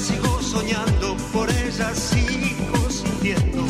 Sigo 0.00 0.40
soñando, 0.42 1.16
por 1.32 1.48
ella 1.50 1.94
sigo 1.94 2.90
sintiendo. 2.90 3.62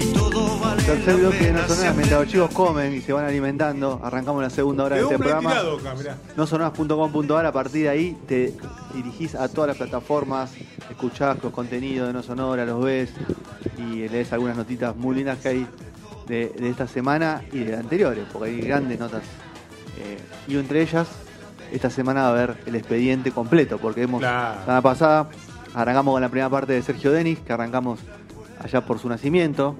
Y 0.00 0.12
todo 0.12 0.58
vale 0.58 0.82
Tercer 0.82 1.16
bloque 1.16 1.38
de 1.46 1.52
No 1.52 1.68
Sonoras, 1.68 1.96
mientras 1.96 2.20
los 2.20 2.28
chicos 2.30 2.50
comen 2.50 2.94
y 2.94 3.00
se 3.00 3.12
van 3.12 3.24
alimentando, 3.24 4.00
arrancamos 4.02 4.42
la 4.42 4.50
segunda 4.50 4.84
hora 4.84 4.96
de 4.96 5.02
este 5.02 5.18
programa. 5.18 5.54
nosonoras.com.ar, 6.36 7.46
a 7.46 7.52
partir 7.52 7.82
de 7.84 7.88
ahí 7.88 8.16
te 8.26 8.54
dirigís 8.94 9.34
a 9.34 9.48
todas 9.48 9.68
las 9.68 9.76
plataformas, 9.76 10.50
escuchás 10.90 11.42
los 11.42 11.52
contenidos 11.52 12.08
de 12.08 12.12
No 12.12 12.22
Sonora, 12.22 12.64
los 12.66 12.82
ves 12.84 13.10
y 13.78 14.08
lees 14.08 14.32
algunas 14.32 14.56
notitas 14.56 14.96
muy 14.96 15.14
lindas 15.16 15.38
que 15.38 15.48
hay 15.48 15.66
de, 16.26 16.48
de 16.48 16.70
esta 16.70 16.86
semana 16.86 17.42
y 17.52 17.60
de 17.60 17.76
anteriores, 17.76 18.24
porque 18.32 18.50
hay 18.50 18.60
grandes 18.60 18.98
notas. 18.98 19.22
Eh, 19.98 20.18
y 20.48 20.56
entre 20.58 20.82
ellas, 20.82 21.06
esta 21.72 21.90
semana 21.90 22.22
va 22.22 22.26
a 22.28 22.30
haber 22.30 22.56
el 22.66 22.74
expediente 22.74 23.30
completo, 23.30 23.78
porque 23.78 24.02
hemos, 24.02 24.20
Claro. 24.20 24.54
la 24.56 24.60
semana 24.62 24.82
pasada 24.82 25.28
arrancamos 25.74 26.14
con 26.14 26.22
la 26.22 26.28
primera 26.28 26.48
parte 26.48 26.72
de 26.72 26.82
Sergio 26.82 27.12
Denis, 27.12 27.38
que 27.40 27.52
arrancamos 27.52 28.00
allá 28.60 28.80
por 28.84 28.98
su 28.98 29.08
nacimiento, 29.08 29.76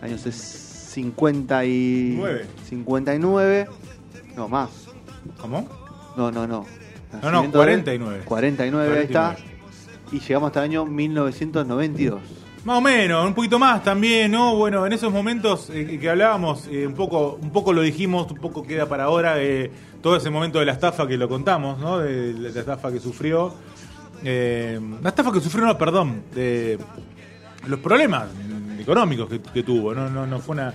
años 0.00 0.22
50 0.22 1.64
y... 1.66 2.14
Nueve. 2.16 2.46
59, 2.68 3.68
no 4.36 4.48
más. 4.48 4.70
¿Cómo? 5.40 5.68
No, 6.16 6.30
no, 6.30 6.46
no. 6.46 6.64
No, 7.12 7.20
no, 7.20 7.30
Nacimiento 7.30 7.58
49. 7.58 8.18
de- 8.18 8.24
49, 8.24 8.98
ahí 8.98 9.04
está. 9.04 9.34
49. 9.34 9.54
Y 10.12 10.20
llegamos 10.20 10.46
hasta 10.48 10.60
el 10.60 10.70
año 10.70 10.84
1992. 10.86 12.20
Más 12.64 12.78
o 12.78 12.80
menos, 12.80 13.26
un 13.26 13.34
poquito 13.34 13.58
más 13.58 13.82
también, 13.84 14.32
¿no? 14.32 14.56
Bueno, 14.56 14.86
en 14.86 14.92
esos 14.94 15.12
momentos 15.12 15.68
eh, 15.70 15.98
que 16.00 16.08
hablábamos, 16.08 16.66
eh, 16.70 16.86
un 16.86 16.94
poco 16.94 17.38
un 17.40 17.50
poco 17.50 17.74
lo 17.74 17.82
dijimos, 17.82 18.30
un 18.30 18.38
poco 18.38 18.62
queda 18.62 18.88
para 18.88 19.04
ahora, 19.04 19.34
eh, 19.42 19.70
todo 20.00 20.16
ese 20.16 20.30
momento 20.30 20.60
de 20.60 20.64
la 20.64 20.72
estafa 20.72 21.06
que 21.06 21.18
lo 21.18 21.28
contamos, 21.28 21.78
¿no? 21.78 21.98
De, 21.98 22.32
la 22.32 22.48
estafa 22.48 22.90
que 22.90 23.00
sufrió. 23.00 23.52
Eh, 24.24 24.80
la 25.02 25.10
estafa 25.10 25.30
que 25.32 25.40
sufrió, 25.40 25.64
no, 25.66 25.76
perdón, 25.76 26.22
de 26.34 26.78
los 27.66 27.78
problemas 27.80 28.24
económicos 28.80 29.28
que, 29.28 29.40
que 29.40 29.62
tuvo, 29.62 29.94
¿no? 29.94 30.08
No, 30.08 30.26
no 30.26 30.38
fue 30.40 30.54
una... 30.54 30.70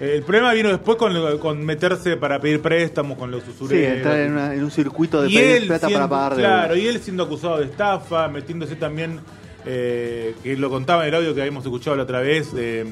eh, 0.00 0.14
el 0.16 0.22
problema 0.22 0.52
vino 0.52 0.68
después 0.68 0.96
con, 0.96 1.38
con 1.38 1.64
meterse 1.64 2.16
para 2.16 2.40
pedir 2.40 2.60
préstamos 2.60 3.16
con 3.18 3.30
los 3.30 3.42
Sí, 3.44 3.50
usureros. 3.50 3.96
entrar 3.98 4.18
en, 4.18 4.32
una- 4.32 4.54
en 4.54 4.64
un 4.64 4.70
circuito 4.70 5.22
de 5.22 5.30
y 5.30 5.34
pedir 5.36 5.66
plata 5.68 5.86
siendo, 5.88 6.08
para 6.08 6.20
pagar 6.28 6.36
deudas. 6.36 6.52
Claro, 6.66 6.76
y 6.76 6.86
él 6.88 6.98
siendo 7.00 7.22
acusado 7.24 7.58
de 7.58 7.64
estafa, 7.66 8.28
metiéndose 8.28 8.76
también, 8.76 9.20
eh, 9.66 10.34
que 10.42 10.56
lo 10.56 10.68
contaba 10.70 11.02
en 11.02 11.08
el 11.08 11.14
audio 11.16 11.34
que 11.34 11.40
habíamos 11.40 11.64
escuchado 11.64 11.96
la 11.96 12.02
otra 12.04 12.20
vez, 12.20 12.48
eh, 12.56 12.84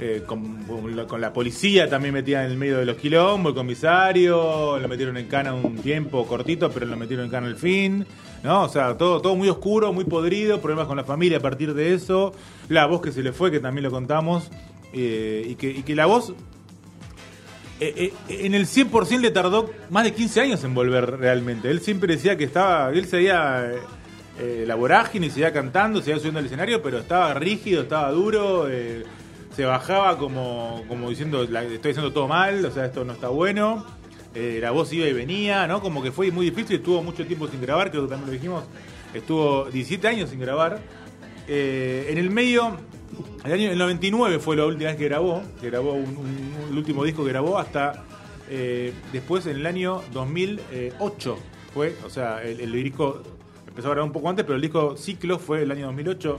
eh, 0.00 0.22
con, 0.26 0.64
con 0.64 0.96
la, 0.96 1.06
con 1.06 1.20
la 1.20 1.32
policía 1.32 1.88
también 1.88 2.12
metida 2.14 2.44
en 2.44 2.50
el 2.50 2.56
medio 2.58 2.78
de 2.78 2.86
los 2.86 2.96
quilombos, 2.96 3.50
el 3.50 3.54
comisario, 3.56 4.78
lo 4.78 4.88
metieron 4.88 5.16
en 5.16 5.26
cana 5.26 5.54
un 5.54 5.76
tiempo 5.76 6.26
cortito, 6.26 6.70
pero 6.70 6.86
lo 6.86 6.96
metieron 6.96 7.26
en 7.26 7.30
cana 7.30 7.46
al 7.46 7.56
fin, 7.56 8.04
¿no? 8.42 8.62
O 8.64 8.68
sea, 8.68 8.96
todo, 8.96 9.20
todo 9.20 9.36
muy 9.36 9.48
oscuro, 9.48 9.92
muy 9.92 10.04
podrido, 10.04 10.60
problemas 10.60 10.86
con 10.86 10.96
la 10.96 11.04
familia 11.04 11.38
a 11.38 11.40
partir 11.40 11.74
de 11.74 11.94
eso, 11.94 12.32
la 12.68 12.86
voz 12.86 13.00
que 13.02 13.12
se 13.12 13.22
le 13.22 13.32
fue, 13.32 13.50
que 13.50 13.60
también 13.60 13.84
lo 13.84 13.90
contamos, 13.90 14.50
eh, 14.92 15.46
y, 15.48 15.54
que, 15.54 15.70
y 15.70 15.82
que 15.82 15.94
la 15.94 16.06
voz 16.06 16.32
eh, 17.80 18.12
eh, 18.28 18.36
en 18.44 18.54
el 18.54 18.66
100% 18.66 19.20
le 19.20 19.30
tardó 19.30 19.70
más 19.90 20.04
de 20.04 20.12
15 20.12 20.40
años 20.40 20.64
en 20.64 20.74
volver 20.74 21.18
realmente. 21.18 21.70
Él 21.70 21.80
siempre 21.80 22.14
decía 22.14 22.36
que 22.36 22.44
estaba, 22.44 22.90
él 22.90 23.06
seguía 23.06 23.72
eh, 24.38 24.64
la 24.66 24.74
vorágine, 24.76 25.30
seguía 25.30 25.52
cantando, 25.52 26.00
seguía 26.00 26.18
subiendo 26.18 26.38
al 26.40 26.46
escenario, 26.46 26.82
pero 26.82 26.98
estaba 26.98 27.34
rígido, 27.34 27.82
estaba 27.82 28.10
duro, 28.12 28.68
se 29.56 29.64
bajaba 29.64 30.16
como, 30.16 30.84
como 30.88 31.10
diciendo, 31.10 31.44
la- 31.50 31.64
estoy 31.64 31.90
haciendo 31.90 32.12
todo 32.12 32.28
mal, 32.28 32.64
o 32.64 32.70
sea, 32.70 32.86
esto 32.86 33.04
no 33.04 33.12
está 33.14 33.28
bueno. 33.28 33.84
Eh, 34.34 34.58
la 34.62 34.70
voz 34.70 34.92
iba 34.92 35.06
y 35.06 35.12
venía, 35.12 35.66
¿no? 35.66 35.80
Como 35.80 36.02
que 36.02 36.10
fue 36.10 36.30
muy 36.30 36.46
difícil, 36.50 36.76
estuvo 36.76 37.02
mucho 37.02 37.26
tiempo 37.26 37.48
sin 37.48 37.60
grabar, 37.60 37.90
creo 37.90 38.04
que 38.04 38.08
también 38.08 38.26
lo 38.28 38.32
dijimos, 38.32 38.64
estuvo 39.12 39.66
17 39.66 40.08
años 40.08 40.30
sin 40.30 40.40
grabar. 40.40 40.80
Eh, 41.48 42.06
en 42.10 42.18
el 42.18 42.30
medio, 42.30 42.76
el 43.44 43.52
año 43.52 43.70
el 43.70 43.78
99 43.78 44.38
fue 44.38 44.56
la 44.56 44.64
última 44.64 44.88
vez 44.90 44.96
que 44.98 45.04
grabó, 45.04 45.42
que 45.60 45.68
grabó 45.68 45.92
un- 45.92 46.54
el 46.70 46.78
último 46.78 47.04
disco 47.04 47.24
que 47.24 47.30
grabó 47.30 47.58
hasta 47.58 48.04
eh, 48.48 48.92
después 49.12 49.46
en 49.46 49.56
el 49.56 49.66
año 49.66 50.02
2008 50.12 51.38
fue, 51.74 51.96
o 52.04 52.10
sea, 52.10 52.42
el, 52.42 52.60
el 52.60 52.72
disco 52.72 53.22
empezó 53.66 53.88
a 53.88 53.90
grabar 53.92 54.06
un 54.08 54.12
poco 54.12 54.28
antes, 54.28 54.44
pero 54.44 54.56
el 54.56 54.62
disco 54.62 54.96
Ciclo 54.96 55.38
fue 55.38 55.62
el 55.62 55.70
año 55.70 55.86
2008 55.86 56.38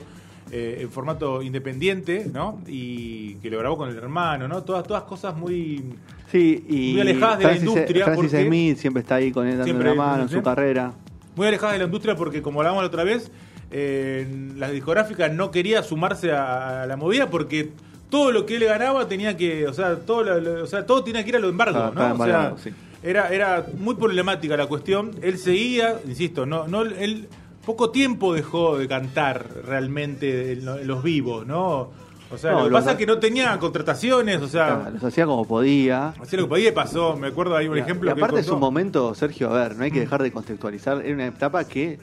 eh, 0.56 0.78
en 0.82 0.90
formato 0.92 1.42
independiente, 1.42 2.30
¿no? 2.32 2.62
Y 2.68 3.36
que 3.36 3.50
lo 3.50 3.58
grabó 3.60 3.76
con 3.78 3.90
el 3.90 3.98
hermano, 3.98 4.48
¿no? 4.48 4.62
Todas, 4.64 4.86
todas 4.86 5.04
cosas 5.04 5.36
muy... 5.36 5.84
Sí, 6.32 6.64
y 6.70 6.92
Muy 6.94 7.02
alejadas 7.02 7.40
de 7.40 7.44
la 7.44 7.50
Francis, 7.52 7.70
industria, 7.70 8.06
Francis 8.06 8.32
porque- 8.32 8.46
Smith 8.48 8.78
siempre 8.78 9.02
está 9.02 9.16
ahí 9.16 9.32
con 9.32 9.46
él 9.46 9.52
dando 9.54 9.66
Siempre, 9.66 9.92
una 9.92 10.04
mano 10.04 10.24
en 10.24 10.30
su 10.30 10.42
carrera. 10.44 10.94
muy 11.36 11.48
alejadas 11.48 11.74
de 11.74 11.80
la 11.80 11.86
industria 11.86 12.16
porque 12.16 12.42
como 12.42 12.60
hablábamos 12.62 12.84
la 12.84 12.88
otra 12.88 13.04
vez, 13.04 13.32
eh, 13.72 14.28
la 14.58 14.70
discográfica 14.70 15.30
no 15.30 15.50
quería 15.52 15.82
sumarse 15.84 16.32
a, 16.32 16.84
a 16.84 16.88
la 16.88 16.96
movida 16.98 17.30
porque 17.30 17.70
todo 18.10 18.32
lo 18.32 18.46
que 18.46 18.56
él 18.58 18.66
ganaba 18.66 19.08
tenía 19.08 19.36
que, 19.38 19.68
o 19.68 19.74
sea, 19.74 19.96
todo, 19.98 20.24
lo- 20.24 20.40
lo- 20.40 20.64
o 20.64 20.68
sea, 20.68 20.86
todo 20.86 21.04
tenía 21.04 21.24
que 21.24 21.30
ir 21.30 21.36
a 21.36 21.40
lo 21.40 21.50
embargo, 21.50 21.80
Ah, 21.80 21.92
¿no? 22.16 22.24
O 22.24 22.26
sea, 22.26 22.54
sí. 22.58 22.70
era, 23.02 23.30
era 23.34 23.66
muy 23.80 23.96
problemática 23.96 24.56
la 24.56 24.68
cuestión. 24.68 25.12
Él 25.22 25.38
seguía, 25.40 26.00
insisto, 26.08 26.46
no, 26.46 26.68
no, 26.68 26.84
él 26.84 27.28
poco 27.66 27.90
tiempo 27.92 28.34
dejó 28.34 28.78
de 28.78 28.88
cantar 28.88 29.48
realmente 29.66 30.54
en, 30.54 30.66
lo- 30.66 30.78
en 30.80 30.88
los 30.88 31.04
vivos, 31.04 31.46
¿no? 31.48 31.90
O 32.32 32.38
sea, 32.38 32.52
No, 32.54 32.60
lo 32.62 32.66
que 32.70 32.72
pasa 32.74 32.92
es 32.94 32.98
que 32.98 33.06
no 33.06 33.20
tenía 33.20 33.58
contrataciones, 33.60 34.42
o 34.42 34.48
sea, 34.48 34.86
Ah, 34.86 34.90
Los 34.92 35.04
hacía 35.04 35.26
como 35.26 35.46
podía. 35.46 36.10
hacía 36.20 36.40
lo 36.40 36.46
que 36.46 36.50
podía 36.50 36.70
y 36.70 36.72
pasó. 36.72 37.16
Me 37.16 37.28
acuerdo 37.28 37.56
ahí 37.56 37.68
un 37.68 37.78
Y 37.78 37.82
ejemplo. 37.82 38.12
que 38.12 38.18
él 38.20 38.24
aparte 38.24 38.42
es 38.42 38.50
un 38.50 38.60
momento, 38.60 39.14
Sergio, 39.14 39.50
a 39.52 39.54
ver, 39.54 39.76
no 39.76 39.84
hay 39.84 39.92
que 39.92 40.00
dejar 40.00 40.24
de 40.24 40.32
contextualizar. 40.32 41.02
Era 41.06 41.14
una 41.14 41.28
etapa 41.28 41.64
que 41.66 42.00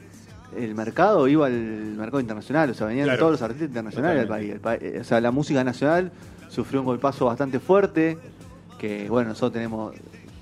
el 0.57 0.73
mercado 0.73 1.27
iba 1.27 1.47
al 1.47 1.51
mercado 1.53 2.21
internacional, 2.21 2.69
o 2.69 2.73
sea, 2.73 2.87
venían 2.87 3.05
Claro. 3.05 3.19
todos 3.19 3.31
los 3.33 3.41
artistas 3.41 3.67
internacionales 3.67 4.21
al 4.21 4.27
país. 4.29 4.51
El 4.53 4.59
pa- 4.61 4.75
eh, 4.75 4.99
O 5.01 5.03
sea, 5.03 5.19
la 5.19 5.31
música 5.31 5.63
nacional 5.65 6.11
sufrió 6.49 6.79
un 6.79 6.85
golpazo 6.85 7.25
bastante 7.25 7.59
fuerte, 7.59 8.17
que 8.79 9.09
bueno, 9.09 9.29
nosotros 9.29 9.51
tenemos, 9.53 9.93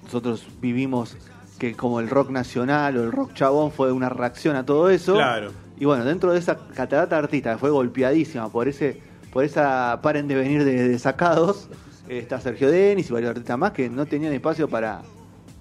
nosotros 0.04 0.46
vivimos 0.62 1.16
que 1.60 1.76
como 1.76 2.00
el 2.00 2.10
rock 2.10 2.30
nacional 2.32 2.98
o 2.98 3.04
el 3.04 3.12
rock 3.12 3.34
chabón 3.34 3.72
fue 3.72 3.92
una 3.92 4.10
reacción 4.10 4.56
a 4.56 4.66
todo 4.66 4.90
eso. 4.90 5.14
Claro. 5.16 5.52
Y 5.78 5.86
bueno, 5.86 6.04
dentro 6.06 6.32
de 6.32 6.40
esa 6.40 6.58
catarata 6.58 7.16
de 7.18 7.22
artistas 7.24 7.56
que 7.56 7.60
fue 7.60 7.70
golpeadísima 7.70 8.50
por 8.50 8.68
ese, 8.68 9.00
por 9.32 9.44
esa 9.44 10.00
paren 10.02 10.28
de 10.28 10.36
venir 10.36 10.64
de, 10.66 10.88
de 10.88 11.00
sacados, 11.00 11.68
está 12.08 12.40
Sergio 12.42 12.72
Denis 12.72 13.10
y 13.10 13.14
varios 13.14 13.30
artistas 13.32 13.58
más 13.58 13.72
que 13.72 13.90
no 13.90 14.06
tenían 14.06 14.34
espacio 14.34 14.68
para, 14.68 15.02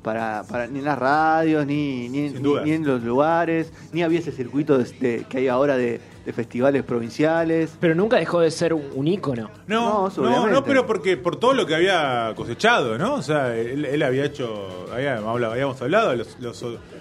para, 0.02 0.44
para 0.48 0.66
ni 0.66 0.78
en 0.78 0.84
las 0.86 0.98
radios, 0.98 1.66
ni, 1.66 2.08
ni, 2.08 2.30
ni- 2.30 2.40
ni 2.64 2.72
en 2.72 2.86
los 2.86 3.02
lugares, 3.02 3.72
ni 3.92 4.02
había 4.02 4.18
ese 4.20 4.32
circuito 4.32 4.78
de- 4.78 4.84
de- 4.98 5.24
que 5.28 5.38
hay 5.38 5.48
ahora 5.48 5.76
de, 5.76 6.00
de 6.28 6.32
festivales 6.34 6.82
provinciales. 6.82 7.76
Pero 7.80 7.94
nunca 7.94 8.18
dejó 8.18 8.40
de 8.40 8.50
ser 8.50 8.74
un, 8.74 8.84
un 8.94 9.08
ícono. 9.08 9.50
No, 9.66 10.10
No, 10.18 10.46
no, 10.52 10.62
pero 10.64 10.86
porque 10.86 11.16
por 11.16 11.36
todo 11.36 11.54
lo 11.54 11.64
que 11.66 11.74
había 11.74 12.34
cosechado, 12.36 12.98
¿no? 12.98 13.14
O 13.14 13.22
sea, 13.22 13.56
él, 13.56 13.86
él 13.86 14.02
había 14.02 14.26
hecho, 14.26 14.68
había- 14.92 15.16
habla- 15.16 15.52
habíamos 15.52 15.80
hablado, 15.80 16.14
los, 16.14 16.38
los 16.38 16.58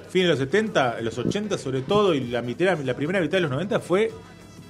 fines 0.10 0.28
de 0.28 0.30
los 0.30 0.40
70, 0.40 1.02
los 1.02 1.18
80 1.18 1.58
sobre 1.58 1.82
todo, 1.82 2.14
y 2.14 2.22
la, 2.22 2.42
mitad, 2.42 2.78
la 2.80 2.94
primera 2.94 3.20
mitad 3.20 3.38
de 3.38 3.42
los 3.42 3.52
90 3.52 3.82
fue 3.82 4.12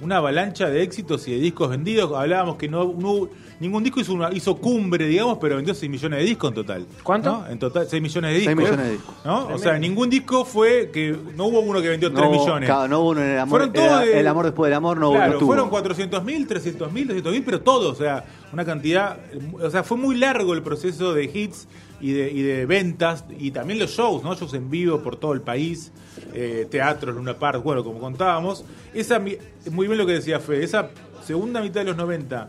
una 0.00 0.18
avalancha 0.18 0.68
de 0.70 0.82
éxitos 0.82 1.26
y 1.28 1.32
de 1.32 1.38
discos 1.38 1.70
vendidos. 1.70 2.12
Hablábamos 2.16 2.56
que 2.56 2.68
no, 2.68 2.84
no 2.98 3.10
hubo- 3.12 3.30
ningún 3.60 3.82
disco 3.82 3.98
hizo, 4.00 4.12
una, 4.14 4.32
hizo 4.32 4.56
cumbre, 4.56 5.06
digamos, 5.06 5.38
pero 5.40 5.56
vendió 5.56 5.74
6 5.74 5.90
millones 5.90 6.20
de 6.20 6.24
discos 6.24 6.50
en 6.50 6.54
total. 6.54 6.86
¿Cuánto? 7.02 7.32
¿no? 7.32 7.46
En 7.48 7.58
total, 7.58 7.86
6 7.88 8.00
millones 8.00 8.30
de 8.32 8.38
discos. 8.38 8.54
6 8.56 8.56
millones 8.70 8.86
de 8.86 8.92
discos. 8.92 9.14
¿no? 9.24 9.48
O 9.48 9.58
sea, 9.58 9.78
ningún 9.78 10.08
disco 10.08 10.44
fue 10.44 10.90
que 10.92 11.16
no 11.36 11.46
hubo 11.46 11.60
uno 11.60 11.82
que 11.82 11.88
vendió 11.88 12.12
3 12.12 12.22
No, 12.22 12.30
hubo- 12.30 12.40
millones. 12.44 12.68
claro, 12.68 12.86
no 12.88 13.00
hubo 13.00 13.10
uno 13.10 13.22
en 13.22 13.30
el 13.30 13.38
amor, 13.40 13.58
Fueron 13.60 13.72
todos 13.72 13.86
era- 13.86 14.00
de- 14.00 14.20
el 14.20 14.26
amor 14.28 14.44
después 14.44 14.68
del 14.70 14.74
amor 14.76 14.98
no, 14.98 15.10
Claro, 15.10 15.32
no 15.32 15.38
tuvo. 15.40 15.46
fueron 15.48 15.70
400.000, 15.70 16.46
300.000, 16.46 17.08
200.000, 17.08 17.42
pero 17.44 17.60
todo, 17.60 17.90
o 17.90 17.94
sea, 17.96 18.24
una 18.52 18.64
cantidad, 18.64 19.18
o 19.60 19.68
sea, 19.70 19.82
fue 19.82 19.96
muy 19.96 20.16
largo 20.16 20.54
el 20.54 20.62
proceso 20.62 21.12
de 21.12 21.24
hits 21.24 21.66
y 22.00 22.12
de, 22.12 22.30
y 22.30 22.42
de 22.42 22.66
ventas 22.66 23.24
y 23.38 23.50
también 23.50 23.78
los 23.78 23.90
shows, 23.90 24.22
¿no? 24.22 24.34
Shows 24.34 24.54
en 24.54 24.70
vivo 24.70 25.02
por 25.02 25.16
todo 25.16 25.32
el 25.32 25.40
país, 25.40 25.92
eh, 26.32 26.66
teatros, 26.70 27.14
Luna 27.14 27.38
Park, 27.38 27.62
bueno, 27.62 27.84
como 27.84 27.98
contábamos. 27.98 28.64
Esa, 28.94 29.18
muy 29.18 29.86
bien 29.86 29.98
lo 29.98 30.06
que 30.06 30.12
decía 30.12 30.40
Fede, 30.40 30.64
esa 30.64 30.90
segunda 31.24 31.60
mitad 31.60 31.80
de 31.80 31.86
los 31.86 31.96
90 31.96 32.48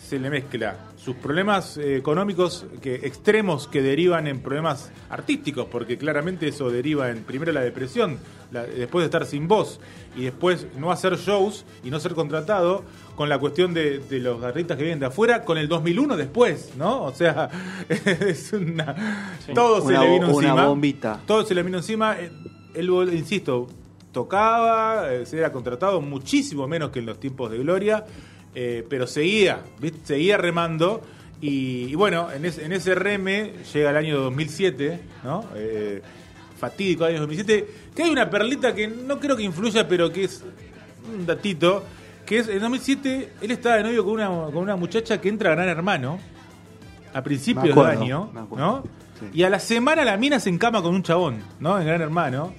se 0.00 0.18
le 0.18 0.30
mezcla 0.30 0.89
sus 1.02 1.16
problemas 1.16 1.78
eh, 1.78 1.96
económicos 1.96 2.66
que 2.82 2.94
extremos 2.96 3.66
que 3.68 3.80
derivan 3.80 4.26
en 4.26 4.40
problemas 4.40 4.90
artísticos, 5.08 5.66
porque 5.70 5.96
claramente 5.96 6.46
eso 6.48 6.70
deriva 6.70 7.08
en 7.10 7.22
primero 7.24 7.52
la 7.52 7.62
depresión, 7.62 8.18
la- 8.52 8.64
después 8.64 9.02
de 9.02 9.06
estar 9.06 9.24
sin 9.24 9.48
voz 9.48 9.80
y 10.14 10.24
después 10.24 10.66
no 10.76 10.92
hacer 10.92 11.16
shows 11.16 11.64
y 11.82 11.90
no 11.90 11.98
ser 12.00 12.12
contratado, 12.14 12.84
con 13.16 13.28
la 13.30 13.38
cuestión 13.38 13.72
de, 13.74 13.98
de 13.98 14.18
los 14.18 14.42
artistas 14.44 14.76
que 14.76 14.82
vienen 14.82 15.00
de 15.00 15.06
afuera, 15.06 15.42
con 15.44 15.56
el 15.58 15.68
2001 15.68 16.16
después, 16.18 16.72
¿no? 16.76 17.02
O 17.04 17.14
sea, 17.14 17.48
es 17.88 18.52
una... 18.52 19.36
Todo 19.54 19.80
se 19.86 19.92
le 19.92 20.10
vino 20.10 20.28
una 20.28 20.48
encima. 20.48 20.66
bombita. 20.66 21.20
Todo 21.26 21.44
se 21.44 21.54
le 21.54 21.62
vino 21.62 21.78
encima. 21.78 22.18
Eh, 22.20 22.30
Él, 22.74 22.90
insisto, 23.12 23.68
tocaba, 24.12 25.12
eh, 25.12 25.26
se 25.26 25.38
era 25.38 25.52
contratado 25.52 26.00
muchísimo 26.00 26.66
menos 26.68 26.90
que 26.90 26.98
en 26.98 27.06
los 27.06 27.18
tiempos 27.20 27.50
de 27.50 27.58
Gloria, 27.58 28.04
eh, 28.54 28.84
pero 28.88 29.06
seguía, 29.06 29.60
¿viste? 29.80 29.98
seguía 30.04 30.36
remando. 30.36 31.02
Y, 31.40 31.86
y 31.88 31.94
bueno, 31.94 32.30
en, 32.30 32.44
ese- 32.44 32.64
en 32.64 32.72
ese 32.72 32.94
reme 32.94 33.52
llega 33.72 33.90
el 33.90 33.96
año 33.96 34.18
2007, 34.20 35.00
¿no? 35.24 35.44
Eh, 35.54 36.02
fatídico 36.58 37.04
año 37.06 37.20
2007, 37.20 37.66
que 37.96 38.02
hay 38.02 38.10
una 38.10 38.28
perlita 38.28 38.74
que 38.74 38.86
no 38.88 39.18
creo 39.18 39.36
que 39.36 39.42
influya, 39.44 39.88
pero 39.88 40.12
que 40.12 40.24
es 40.24 40.44
un 41.14 41.24
datito, 41.24 41.82
que 42.26 42.38
es 42.40 42.48
en 42.48 42.60
2007 42.60 43.32
él 43.40 43.50
estaba 43.50 43.76
de 43.76 43.84
novio 43.84 44.04
con 44.04 44.12
una, 44.14 44.26
con 44.28 44.58
una 44.58 44.76
muchacha 44.76 45.18
que 45.20 45.30
entra 45.30 45.52
a 45.52 45.54
Gran 45.54 45.68
Hermano 45.68 46.18
a 47.14 47.22
principios 47.22 47.70
acuerdo, 47.70 47.90
del 47.90 47.98
año. 48.02 48.30
¿no? 48.56 48.82
Sí. 49.18 49.26
Y 49.32 49.42
a 49.44 49.50
la 49.50 49.58
semana 49.58 50.04
la 50.04 50.16
mina 50.18 50.38
se 50.38 50.50
encama 50.50 50.82
con 50.82 50.94
un 50.94 51.02
chabón, 51.02 51.38
¿no? 51.58 51.78
En 51.80 51.86
Gran 51.86 52.02
Hermano. 52.02 52.52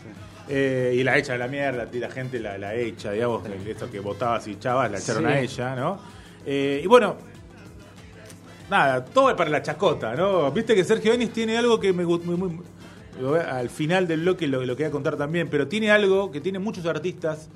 Eh, 0.50 0.96
y 0.98 1.04
la 1.04 1.18
echa 1.18 1.34
a 1.36 1.38
la 1.38 1.48
mierda, 1.48 1.88
la 1.92 2.10
gente 2.10 2.40
la, 2.40 2.58
la 2.58 2.76
echa, 2.76 3.12
digamos, 3.12 3.44
que 3.44 3.72
esto 3.72 3.90
que 3.90 4.00
votabas 4.00 4.48
y 4.48 4.58
chavas, 4.60 4.92
la 4.92 4.98
echaron 4.98 5.24
Sí. 5.26 5.30
a 5.30 5.40
ella, 5.40 5.76
¿no? 5.76 6.00
Eh, 6.46 6.82
y 6.84 6.88
bueno, 6.88 7.16
nada, 8.70 9.04
todo 9.06 9.30
es 9.30 9.36
para 9.36 9.50
la 9.50 9.62
chacota, 9.62 10.16
¿no? 10.16 10.52
Viste 10.52 10.76
que 10.76 10.84
Sergio 10.84 11.12
Denis 11.12 11.32
tiene 11.32 11.58
algo 11.58 11.80
que 11.80 11.94
me 11.94 12.04
gusta 12.04 12.30
muy, 12.32 12.60
al 13.48 13.70
final 13.70 14.08
del 14.08 14.22
bloque 14.22 14.48
lo, 14.48 14.66
lo 14.66 14.76
quería 14.76 14.92
contar 14.92 15.16
también, 15.18 15.48
pero 15.50 15.68
tiene 15.68 15.92
algo 15.92 16.32
que 16.32 16.42
tiene 16.42 16.60
muchos 16.60 16.86
artistas 16.86 17.50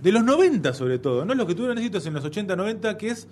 de 0.00 0.12
los 0.12 0.24
90 0.24 0.74
sobre 0.74 0.98
todo, 0.98 1.24
no 1.24 1.34
los 1.34 1.46
que 1.46 1.54
tuvieron 1.54 1.78
éxitos 1.78 2.04
en 2.06 2.14
los 2.14 2.24
80, 2.24 2.56
90, 2.56 2.98
que 2.98 3.08
es 3.08 3.28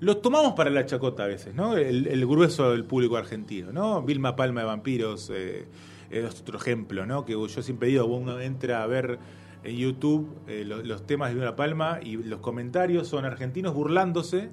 los 0.00 0.22
tomamos 0.22 0.54
para 0.54 0.70
la 0.70 0.86
chacota 0.86 1.24
a 1.24 1.26
veces, 1.26 1.54
¿no? 1.54 1.76
El, 1.76 2.06
el 2.06 2.26
grueso 2.26 2.70
del 2.70 2.84
público 2.84 3.16
argentino, 3.16 3.72
¿no? 3.72 4.00
Vilma 4.02 4.36
Palma 4.36 4.60
de 4.60 4.66
Vampiros 4.68 5.30
eh, 5.34 5.66
es 6.12 6.40
otro 6.40 6.58
ejemplo, 6.58 7.06
¿no? 7.06 7.24
Que 7.24 7.32
yo 7.32 7.48
siempre 7.62 7.88
digo, 7.88 8.04
uno 8.06 8.38
entra 8.40 8.82
a 8.82 8.86
ver 8.86 9.18
en 9.64 9.76
YouTube 9.76 10.28
eh, 10.46 10.64
lo- 10.64 10.82
los, 10.82 11.06
temas 11.06 11.28
de 11.30 11.34
Vilma 11.36 11.56
Palma 11.56 11.98
y 12.02 12.16
los 12.16 12.40
comentarios 12.40 13.08
son 13.08 13.24
argentinos 13.24 13.74
burlándose 13.74 14.50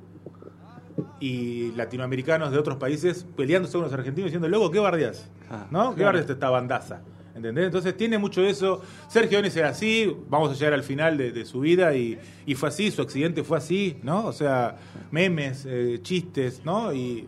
y 1.20 1.72
latinoamericanos 1.76 2.52
de 2.52 2.58
otros 2.58 2.78
países 2.78 3.26
peleándose 3.36 3.74
con 3.74 3.84
los 3.84 3.94
argentinos 3.94 4.28
diciendo, 4.28 4.48
luego, 4.48 4.72
¿qué 4.72 4.80
bardeas? 4.80 5.30
Ah, 5.50 5.68
¿No? 5.72 5.96
¿Qué 5.96 6.04
bardeas 6.04 6.30
esta 6.30 6.50
bandaza? 6.50 7.02
¿Entendés? 7.36 7.66
Entonces 7.66 7.96
tiene 7.96 8.18
mucho 8.18 8.42
eso. 8.44 8.82
Sergio 9.08 9.38
Denis 9.38 9.56
era 9.56 9.70
así, 9.70 10.14
vamos 10.30 10.52
a 10.52 10.54
llegar 10.56 10.74
al 10.74 10.84
final 10.84 11.18
de, 11.18 11.32
de 11.32 11.46
su 11.46 11.62
vida 11.62 11.96
y, 11.96 12.18
y 12.46 12.56
fue 12.56 12.68
así, 12.70 12.92
su 12.92 13.02
accidente 13.02 13.44
fue 13.44 13.58
así, 13.58 13.98
¿no? 14.04 14.26
O 14.26 14.34
sea, 14.34 14.76
memes, 15.12 15.66
eh, 15.68 16.00
chistes, 16.02 16.62
¿no? 16.66 16.94
Y 16.94 17.28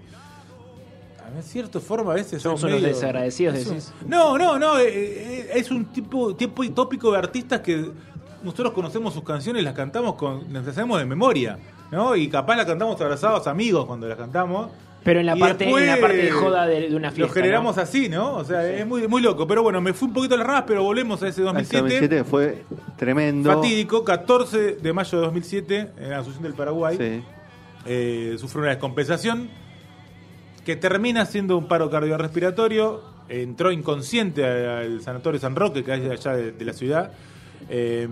de 1.36 1.42
cierta 1.44 1.80
forma 1.80 2.12
a 2.12 2.16
veces... 2.16 2.42
Somos 2.42 2.64
unos 2.64 2.76
medio- 2.82 2.88
desagradecidos, 2.94 3.58
un- 3.58 3.64
decís. 3.70 3.94
No, 4.08 4.38
no, 4.38 4.58
no, 4.60 4.78
eh, 4.80 4.86
eh, 4.90 5.50
es 5.56 5.72
un 5.72 5.86
tipo, 5.86 6.36
tipo 6.36 6.64
tópico 6.72 7.12
de 7.12 7.18
artistas 7.18 7.60
que 7.62 7.90
nosotros 8.44 8.72
conocemos 8.74 9.14
sus 9.14 9.24
canciones, 9.24 9.64
las 9.64 9.74
cantamos 9.74 10.16
con, 10.16 10.52
las 10.52 10.68
hacemos 10.68 11.00
de 11.00 11.06
memoria, 11.06 11.58
¿no? 11.92 12.16
Y 12.16 12.28
capaz 12.28 12.56
las 12.56 12.66
cantamos 12.66 13.00
abrazados 13.02 13.48
amigos 13.48 13.86
cuando 13.86 14.08
las 14.08 14.18
cantamos. 14.18 14.70
Pero 15.04 15.20
en 15.20 15.26
la 15.26 15.36
Y 15.36 15.40
parte, 15.40 15.68
en 15.68 15.88
la 15.88 15.98
parte 16.00 16.18
de 16.18 16.30
joda 16.32 16.68
de, 16.68 16.90
de 16.90 16.96
una 16.96 17.10
fiesta. 17.10 17.28
Lo 17.28 17.34
generamos 17.34 17.76
¿no? 17.76 17.82
así, 17.82 18.08
¿no? 18.08 18.36
O 18.36 18.44
sea, 18.46 18.68
es 18.72 18.86
muy, 18.86 19.08
muy 19.08 19.22
loco. 19.24 19.48
Pero 19.48 19.64
bueno, 19.64 19.82
me 19.82 19.94
fui 19.94 20.08
un 20.08 20.14
poquito 20.14 20.36
a 20.36 20.38
las 20.38 20.46
ramas, 20.46 20.64
pero 20.68 20.84
volvemos 20.84 21.22
a 21.24 21.28
ese 21.28 21.42
Ese 21.42 21.42
2007. 21.42 21.82
2007 21.82 22.24
fue 22.24 22.64
tremendo. 22.98 23.52
Fatídico, 23.52 24.04
14 24.04 24.74
de 24.76 24.94
mayo 24.94 25.18
de 25.18 25.24
2007, 25.26 25.92
en 25.98 26.10
la 26.12 26.20
Asunción 26.20 26.44
del 26.44 26.54
Paraguay. 26.54 26.98
Sí. 26.98 27.24
Eh, 27.88 28.36
sufre 28.40 28.62
una 28.62 28.70
descompensación 28.70 29.50
que 30.66 30.76
termina 30.76 31.26
siendo 31.26 31.58
un 31.58 31.68
paro 31.68 31.90
cardiorrespiratorio. 31.90 33.02
Entró 33.30 33.72
inconsciente 33.72 34.46
al 34.46 35.02
Sanatorio 35.02 35.40
San 35.40 35.56
Roque, 35.56 35.84
que 35.84 35.92
hay 35.94 36.06
allá 36.10 36.34
de, 36.34 36.52
de 36.52 36.66
la 36.66 36.74
ciudad. 36.74 37.12
Eh, 37.70 38.08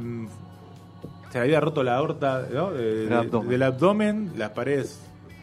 se 1.31 1.37
le 1.37 1.43
había 1.43 1.59
roto 1.59 1.83
la 1.83 1.95
aorta 1.97 2.47
¿no? 2.53 2.71
De- 2.71 2.95
Del 3.01 3.09
de- 3.09 3.15
abdomen. 3.15 3.49
del 3.49 3.63
abdomen, 3.63 4.31
las 4.37 4.51
paredes 4.51 4.99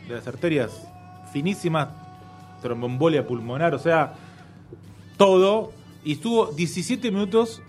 de 0.08 0.14
las 0.14 0.26
arterias 0.26 0.70
finísimas, 1.32 1.88
trombombolia 2.62 3.26
pulmonar, 3.26 3.74
o 3.74 3.78
sea, 3.78 4.14
todo. 5.16 5.72
Y 6.04 6.12
estuvo 6.12 6.46
17 6.52 7.10
minutos 7.10 7.60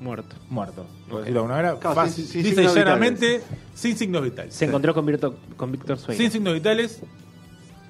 Muerto. 0.00 0.34
muerto. 0.48 0.84
por 1.08 1.20
decirlo 1.20 1.24
de 1.24 1.46
alguna 1.46 1.54
manera. 1.54 1.78
Claro, 1.80 1.94
Fácil, 1.96 2.24
sin- 2.24 2.32
sin 2.32 2.42
dice 2.42 2.54
signos 2.56 2.74
llanamente, 2.74 3.42
sin 3.74 3.96
signos 3.96 4.22
vitales. 4.22 4.54
Se 4.54 4.64
encontró 4.66 4.92
con, 4.92 5.06
Virto- 5.06 5.36
con 5.56 5.72
Víctor 5.72 5.98
Sueño. 5.98 6.18
Sin 6.20 6.30
signos 6.30 6.54
vitales. 6.54 7.00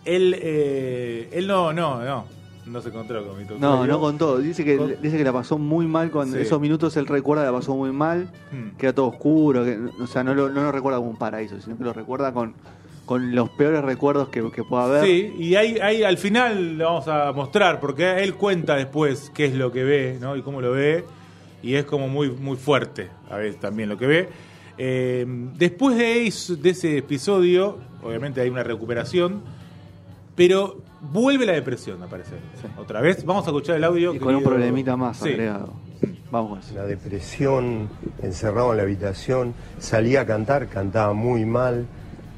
Él, 0.04 0.34
eh, 0.40 1.28
él 1.32 1.46
no, 1.46 1.72
no, 1.72 2.02
no. 2.04 2.24
No 2.66 2.80
se 2.80 2.90
encontró 2.90 3.26
con 3.26 3.36
Víctor 3.38 3.58
No, 3.58 3.78
Sueño. 3.78 3.92
no 3.94 4.00
contó. 4.00 4.38
Dice 4.38 4.64
que, 4.64 4.76
Con- 4.76 4.94
dice 5.02 5.16
que 5.16 5.24
la 5.24 5.32
pasó 5.32 5.58
muy 5.58 5.86
mal 5.86 6.10
con 6.10 6.30
Sí. 6.30 6.38
esos 6.38 6.60
minutos. 6.60 6.96
Él 6.96 7.06
recuerda 7.06 7.42
que 7.42 7.50
la 7.50 7.58
pasó 7.58 7.74
muy 7.74 7.90
mal, 7.90 8.30
Hmm. 8.52 8.76
que 8.78 8.86
era 8.86 8.94
todo 8.94 9.06
oscuro. 9.08 9.64
Que, 9.64 9.78
o 10.00 10.06
sea, 10.06 10.22
no 10.22 10.34
lo, 10.34 10.48
no 10.50 10.62
lo 10.62 10.70
recuerda 10.70 10.98
como 10.98 11.10
un 11.10 11.16
paraíso, 11.16 11.60
sino 11.60 11.76
que 11.76 11.82
lo 11.84 11.92
recuerda 11.92 12.32
con, 12.32 12.54
con 13.06 13.34
los 13.34 13.50
peores 13.50 13.82
recuerdos 13.82 14.28
que, 14.28 14.48
que 14.52 14.62
pueda 14.62 14.84
haber. 14.84 15.04
Sí, 15.04 15.34
y 15.38 15.56
ahí, 15.56 15.78
ahí 15.80 16.04
al 16.04 16.16
final 16.18 16.78
lo 16.78 16.84
vamos 16.84 17.08
a 17.08 17.32
mostrar, 17.32 17.80
porque 17.80 18.22
él 18.22 18.34
cuenta 18.34 18.76
después 18.76 19.32
qué 19.34 19.46
es 19.46 19.54
lo 19.54 19.72
que 19.72 19.82
ve, 19.82 20.18
¿no? 20.20 20.36
Y 20.36 20.42
cómo 20.42 20.60
lo 20.60 20.70
ve, 20.70 21.04
y 21.62 21.74
es 21.74 21.84
como 21.86 22.08
muy, 22.08 22.30
muy 22.30 22.56
fuerte 22.56 23.08
a 23.30 23.36
veces 23.38 23.58
también 23.58 23.88
lo 23.88 23.98
que 23.98 24.06
ve. 24.06 24.28
Eh, 24.78 25.26
después 25.58 25.96
de, 25.98 26.32
de 26.62 26.70
ese 26.70 26.98
episodio, 26.98 27.78
obviamente 28.02 28.40
hay 28.42 28.48
una 28.48 28.62
recuperación, 28.62 29.42
pero 30.48 30.78
vuelve 31.12 31.44
la 31.44 31.52
depresión, 31.52 31.98
parece. 32.10 32.30
Otra 32.78 33.02
vez, 33.02 33.26
vamos 33.26 33.44
a 33.44 33.50
escuchar 33.50 33.76
el 33.76 33.84
audio. 33.84 34.14
Y 34.14 34.18
con 34.18 34.34
un 34.34 34.42
problemita 34.42 34.96
más 34.96 35.18
Sí. 35.18 35.28
agregado. 35.28 35.74
Vamos. 36.30 36.72
La 36.72 36.84
depresión, 36.86 37.90
encerrado 38.22 38.70
en 38.70 38.78
la 38.78 38.84
habitación, 38.84 39.52
salía 39.78 40.22
a 40.22 40.24
cantar, 40.26 40.68
cantaba 40.68 41.12
muy 41.12 41.44
mal 41.44 41.84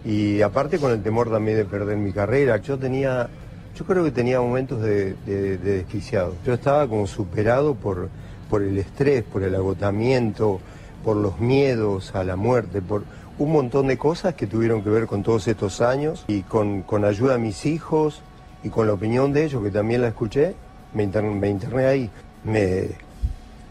y 0.04 0.42
aparte 0.42 0.78
con 0.80 0.90
el 0.90 1.00
temor 1.00 1.30
también 1.30 1.58
de 1.58 1.64
perder 1.64 1.96
mi 1.96 2.10
carrera. 2.12 2.56
Yo 2.56 2.76
tenía, 2.76 3.28
yo 3.76 3.84
creo 3.84 4.02
que 4.02 4.10
tenía 4.10 4.40
momentos 4.40 4.82
de, 4.82 5.14
de- 5.24 5.58
de 5.58 5.72
desquiciado. 5.76 6.34
Yo 6.44 6.54
estaba 6.54 6.88
como 6.88 7.06
superado 7.06 7.76
por, 7.76 8.08
por 8.50 8.62
el 8.64 8.76
estrés, 8.78 9.22
por 9.22 9.44
el 9.44 9.54
agotamiento, 9.54 10.58
por 11.04 11.16
los 11.16 11.38
miedos 11.38 12.12
a 12.16 12.24
la 12.24 12.34
muerte, 12.34 12.82
por 12.82 13.04
un 13.38 13.52
montón 13.52 13.86
de 13.88 13.98
cosas 13.98 14.34
que 14.34 14.46
tuvieron 14.46 14.82
que 14.82 14.90
ver 14.90 15.06
con 15.06 15.22
todos 15.22 15.48
estos 15.48 15.80
años 15.80 16.24
y 16.28 16.42
con, 16.42 16.82
con 16.82 17.04
ayuda 17.04 17.34
de 17.34 17.38
mis 17.38 17.66
hijos 17.66 18.22
y 18.62 18.68
con 18.68 18.86
la 18.86 18.92
opinión 18.92 19.32
de 19.32 19.44
ellos, 19.44 19.62
que 19.62 19.70
también 19.70 20.02
la 20.02 20.08
escuché, 20.08 20.54
me, 20.94 21.06
me 21.06 21.48
interné 21.48 21.86
ahí. 21.86 22.10
Me, 22.44 22.88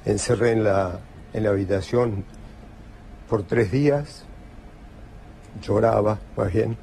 encerré 0.06 0.52
en 0.52 0.64
la, 0.64 1.00
en 1.34 1.44
la 1.44 1.50
habitación 1.50 2.24
por 3.30 3.44
tres 3.44 3.72
días, 3.72 4.24
lloraba 5.62 6.20
más 6.36 6.52
bien, 6.52 6.78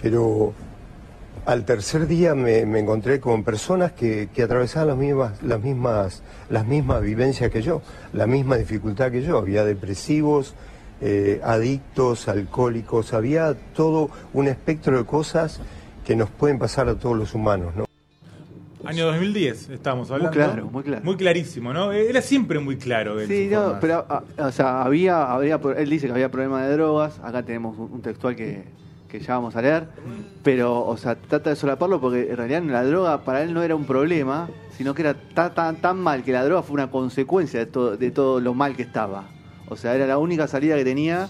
pero 0.00 0.52
al 1.44 1.64
tercer 1.64 2.06
día 2.06 2.34
me, 2.34 2.66
me 2.66 2.80
encontré 2.80 3.20
con 3.20 3.44
personas 3.44 3.92
que, 3.92 4.28
que 4.34 4.42
atravesaban 4.42 4.88
las 4.88 4.96
mismas, 4.96 5.42
las, 5.42 5.60
mismas, 5.60 6.22
las 6.50 6.66
mismas 6.66 7.02
vivencias 7.02 7.50
que 7.50 7.62
yo, 7.62 7.82
la 8.12 8.26
misma 8.26 8.56
dificultad 8.56 9.10
que 9.10 9.22
yo. 9.22 9.38
Había 9.38 9.64
depresivos, 9.64 10.54
eh, 11.00 11.40
adictos, 11.42 12.28
alcohólicos, 12.28 13.12
había 13.12 13.54
todo 13.74 14.10
un 14.32 14.48
espectro 14.48 14.98
de 14.98 15.04
cosas 15.04 15.60
que 16.04 16.16
nos 16.16 16.30
pueden 16.30 16.58
pasar 16.58 16.88
a 16.88 16.94
todos 16.94 17.16
los 17.16 17.34
humanos, 17.34 17.74
¿no? 17.76 17.84
Año 18.84 19.06
2010 19.06 19.70
estamos 19.70 20.10
hablando. 20.12 20.30
claro, 20.30 20.66
muy 20.66 20.84
claro. 20.84 21.04
Muy 21.04 21.16
clarísimo, 21.16 21.72
¿no? 21.72 21.90
Era 21.90 22.22
siempre 22.22 22.60
muy 22.60 22.76
claro. 22.76 23.18
Sí, 23.26 23.48
no, 23.50 23.78
pero 23.80 24.06
ah, 24.08 24.22
o 24.38 24.52
sea, 24.52 24.82
había, 24.82 25.32
había, 25.32 25.58
él 25.76 25.90
dice 25.90 26.06
que 26.06 26.12
había 26.12 26.30
problemas 26.30 26.68
de 26.68 26.74
drogas. 26.74 27.18
Acá 27.24 27.42
tenemos 27.42 27.76
un, 27.78 27.90
un 27.90 28.00
textual 28.00 28.36
que, 28.36 28.62
que 29.08 29.20
ya 29.20 29.34
vamos 29.34 29.56
a 29.56 29.62
leer. 29.62 29.88
Pero, 30.42 30.86
o 30.86 30.96
sea, 30.96 31.16
trata 31.16 31.50
de 31.50 31.56
solaparlo 31.56 32.00
porque 32.00 32.30
en 32.30 32.36
realidad 32.36 32.62
la 32.62 32.84
droga 32.84 33.22
para 33.22 33.42
él 33.42 33.54
no 33.54 33.62
era 33.62 33.74
un 33.74 33.86
problema, 33.86 34.48
sino 34.76 34.94
que 34.94 35.02
era 35.02 35.14
tan, 35.14 35.54
tan, 35.54 35.76
tan 35.76 35.98
mal 35.98 36.22
que 36.22 36.32
la 36.32 36.44
droga 36.44 36.62
fue 36.62 36.74
una 36.74 36.90
consecuencia 36.90 37.58
de 37.60 37.66
todo, 37.66 37.96
de 37.96 38.10
todo 38.10 38.40
lo 38.40 38.54
mal 38.54 38.76
que 38.76 38.82
estaba. 38.82 39.24
O 39.68 39.76
sea, 39.76 39.94
era 39.94 40.06
la 40.06 40.18
única 40.18 40.46
salida 40.48 40.76
que 40.76 40.84
tenía 40.84 41.28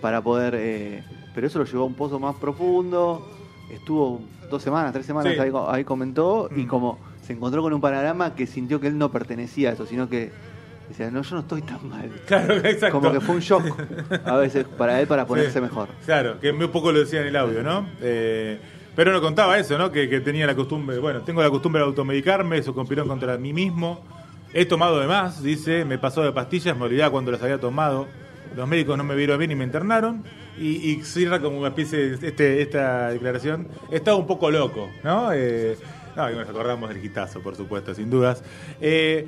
para 0.00 0.22
poder. 0.22 0.54
eh, 0.56 1.02
pero 1.34 1.46
eso 1.48 1.58
lo 1.58 1.64
llevó 1.64 1.82
a 1.82 1.86
un 1.86 1.94
pozo 1.94 2.18
más 2.20 2.36
profundo. 2.36 3.26
Estuvo 3.70 4.20
dos 4.50 4.62
semanas, 4.62 4.92
tres 4.92 5.04
semanas, 5.06 5.32
Sí. 5.34 5.40
ahí, 5.40 5.50
ahí 5.68 5.84
comentó. 5.84 6.48
Y 6.54 6.62
Mm. 6.62 6.66
como 6.68 6.98
se 7.22 7.32
encontró 7.32 7.62
con 7.62 7.72
un 7.72 7.80
panorama 7.80 8.34
que 8.34 8.46
sintió 8.46 8.78
que 8.80 8.86
él 8.86 8.96
no 8.98 9.10
pertenecía 9.10 9.70
a 9.70 9.72
eso, 9.72 9.84
sino 9.86 10.08
que 10.08 10.30
decía, 10.88 11.10
no, 11.10 11.22
yo 11.22 11.34
no 11.36 11.40
estoy 11.40 11.62
tan 11.62 11.88
mal. 11.88 12.10
Claro, 12.26 12.54
exacto. 12.56 13.00
Como 13.00 13.10
que 13.12 13.20
fue 13.20 13.34
un 13.34 13.40
shock 13.40 13.64
a 14.24 14.36
veces 14.36 14.66
para 14.78 15.00
él 15.00 15.06
para 15.08 15.26
ponerse 15.26 15.52
Sí. 15.54 15.60
mejor. 15.60 15.88
Claro, 16.04 16.38
que 16.40 16.50
un 16.50 16.70
poco 16.70 16.92
lo 16.92 17.00
decía 17.00 17.20
en 17.22 17.26
el 17.28 17.36
audio, 17.36 17.62
¿no? 17.62 17.86
Eh, 18.00 18.58
Pero 18.94 19.10
no 19.12 19.20
contaba 19.20 19.58
eso, 19.58 19.76
¿no? 19.76 19.90
Que, 19.90 20.08
que 20.08 20.20
tenía 20.20 20.46
la 20.46 20.54
costumbre, 20.54 20.98
bueno, 21.00 21.22
tengo 21.22 21.42
la 21.42 21.50
costumbre 21.50 21.80
de 21.80 21.86
automedicarme, 21.88 22.58
eso 22.58 22.72
conspiró 22.72 23.04
contra 23.08 23.36
mí 23.38 23.52
mismo. 23.52 24.04
He 24.56 24.66
tomado 24.66 25.00
de 25.00 25.08
más, 25.08 25.42
dice, 25.42 25.84
me 25.84 25.98
pasó 25.98 26.22
de 26.22 26.30
pastillas, 26.30 26.76
me 26.76 26.84
olvidaba 26.84 27.10
cuando 27.10 27.32
las 27.32 27.42
había 27.42 27.58
tomado. 27.58 28.06
Los 28.54 28.68
médicos 28.68 28.96
no 28.96 29.02
me 29.02 29.16
vieron 29.16 29.36
bien 29.36 29.50
y 29.50 29.56
me 29.56 29.64
internaron. 29.64 30.22
Y, 30.56 30.90
y 30.90 31.02
cierra 31.02 31.40
como 31.40 31.58
una 31.58 31.68
especie 31.68 32.16
de 32.16 32.28
este, 32.28 32.62
esta 32.62 33.08
declaración. 33.08 33.66
Estaba 33.90 34.16
un 34.16 34.28
poco 34.28 34.52
loco, 34.52 34.88
¿no? 35.02 35.32
Eh, 35.32 35.76
no, 36.14 36.30
y 36.30 36.36
nos 36.36 36.48
acordamos 36.48 36.88
del 36.88 37.00
gitazo, 37.00 37.40
por 37.40 37.56
supuesto, 37.56 37.94
sin 37.94 38.08
dudas. 38.08 38.44
Eh, 38.80 39.26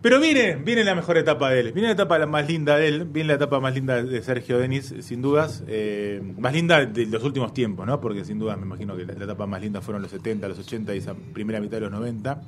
pero 0.00 0.20
viene, 0.20 0.56
viene 0.56 0.84
la 0.84 0.94
mejor 0.94 1.18
etapa 1.18 1.50
de 1.50 1.60
él, 1.60 1.72
viene 1.72 1.88
la 1.88 1.94
etapa 1.94 2.24
más 2.26 2.46
linda 2.46 2.76
de 2.76 2.88
él, 2.88 3.04
viene 3.04 3.28
la 3.28 3.34
etapa 3.34 3.60
más 3.60 3.74
linda 3.74 4.02
de 4.02 4.22
Sergio 4.22 4.58
Denis, 4.58 4.94
sin 5.00 5.20
dudas, 5.20 5.64
eh, 5.66 6.22
más 6.38 6.54
linda 6.54 6.86
de 6.86 7.06
los 7.06 7.22
últimos 7.24 7.52
tiempos, 7.52 7.86
¿no? 7.86 8.00
Porque 8.00 8.24
sin 8.24 8.38
duda 8.38 8.56
me 8.56 8.62
imagino 8.62 8.96
que 8.96 9.04
la 9.04 9.24
etapa 9.24 9.46
más 9.46 9.60
linda 9.60 9.82
fueron 9.82 10.02
los 10.02 10.10
70, 10.10 10.48
los 10.48 10.58
80 10.58 10.94
y 10.94 10.98
esa 10.98 11.14
primera 11.14 11.60
mitad 11.60 11.78
de 11.78 11.82
los 11.82 11.90
90. 11.90 12.40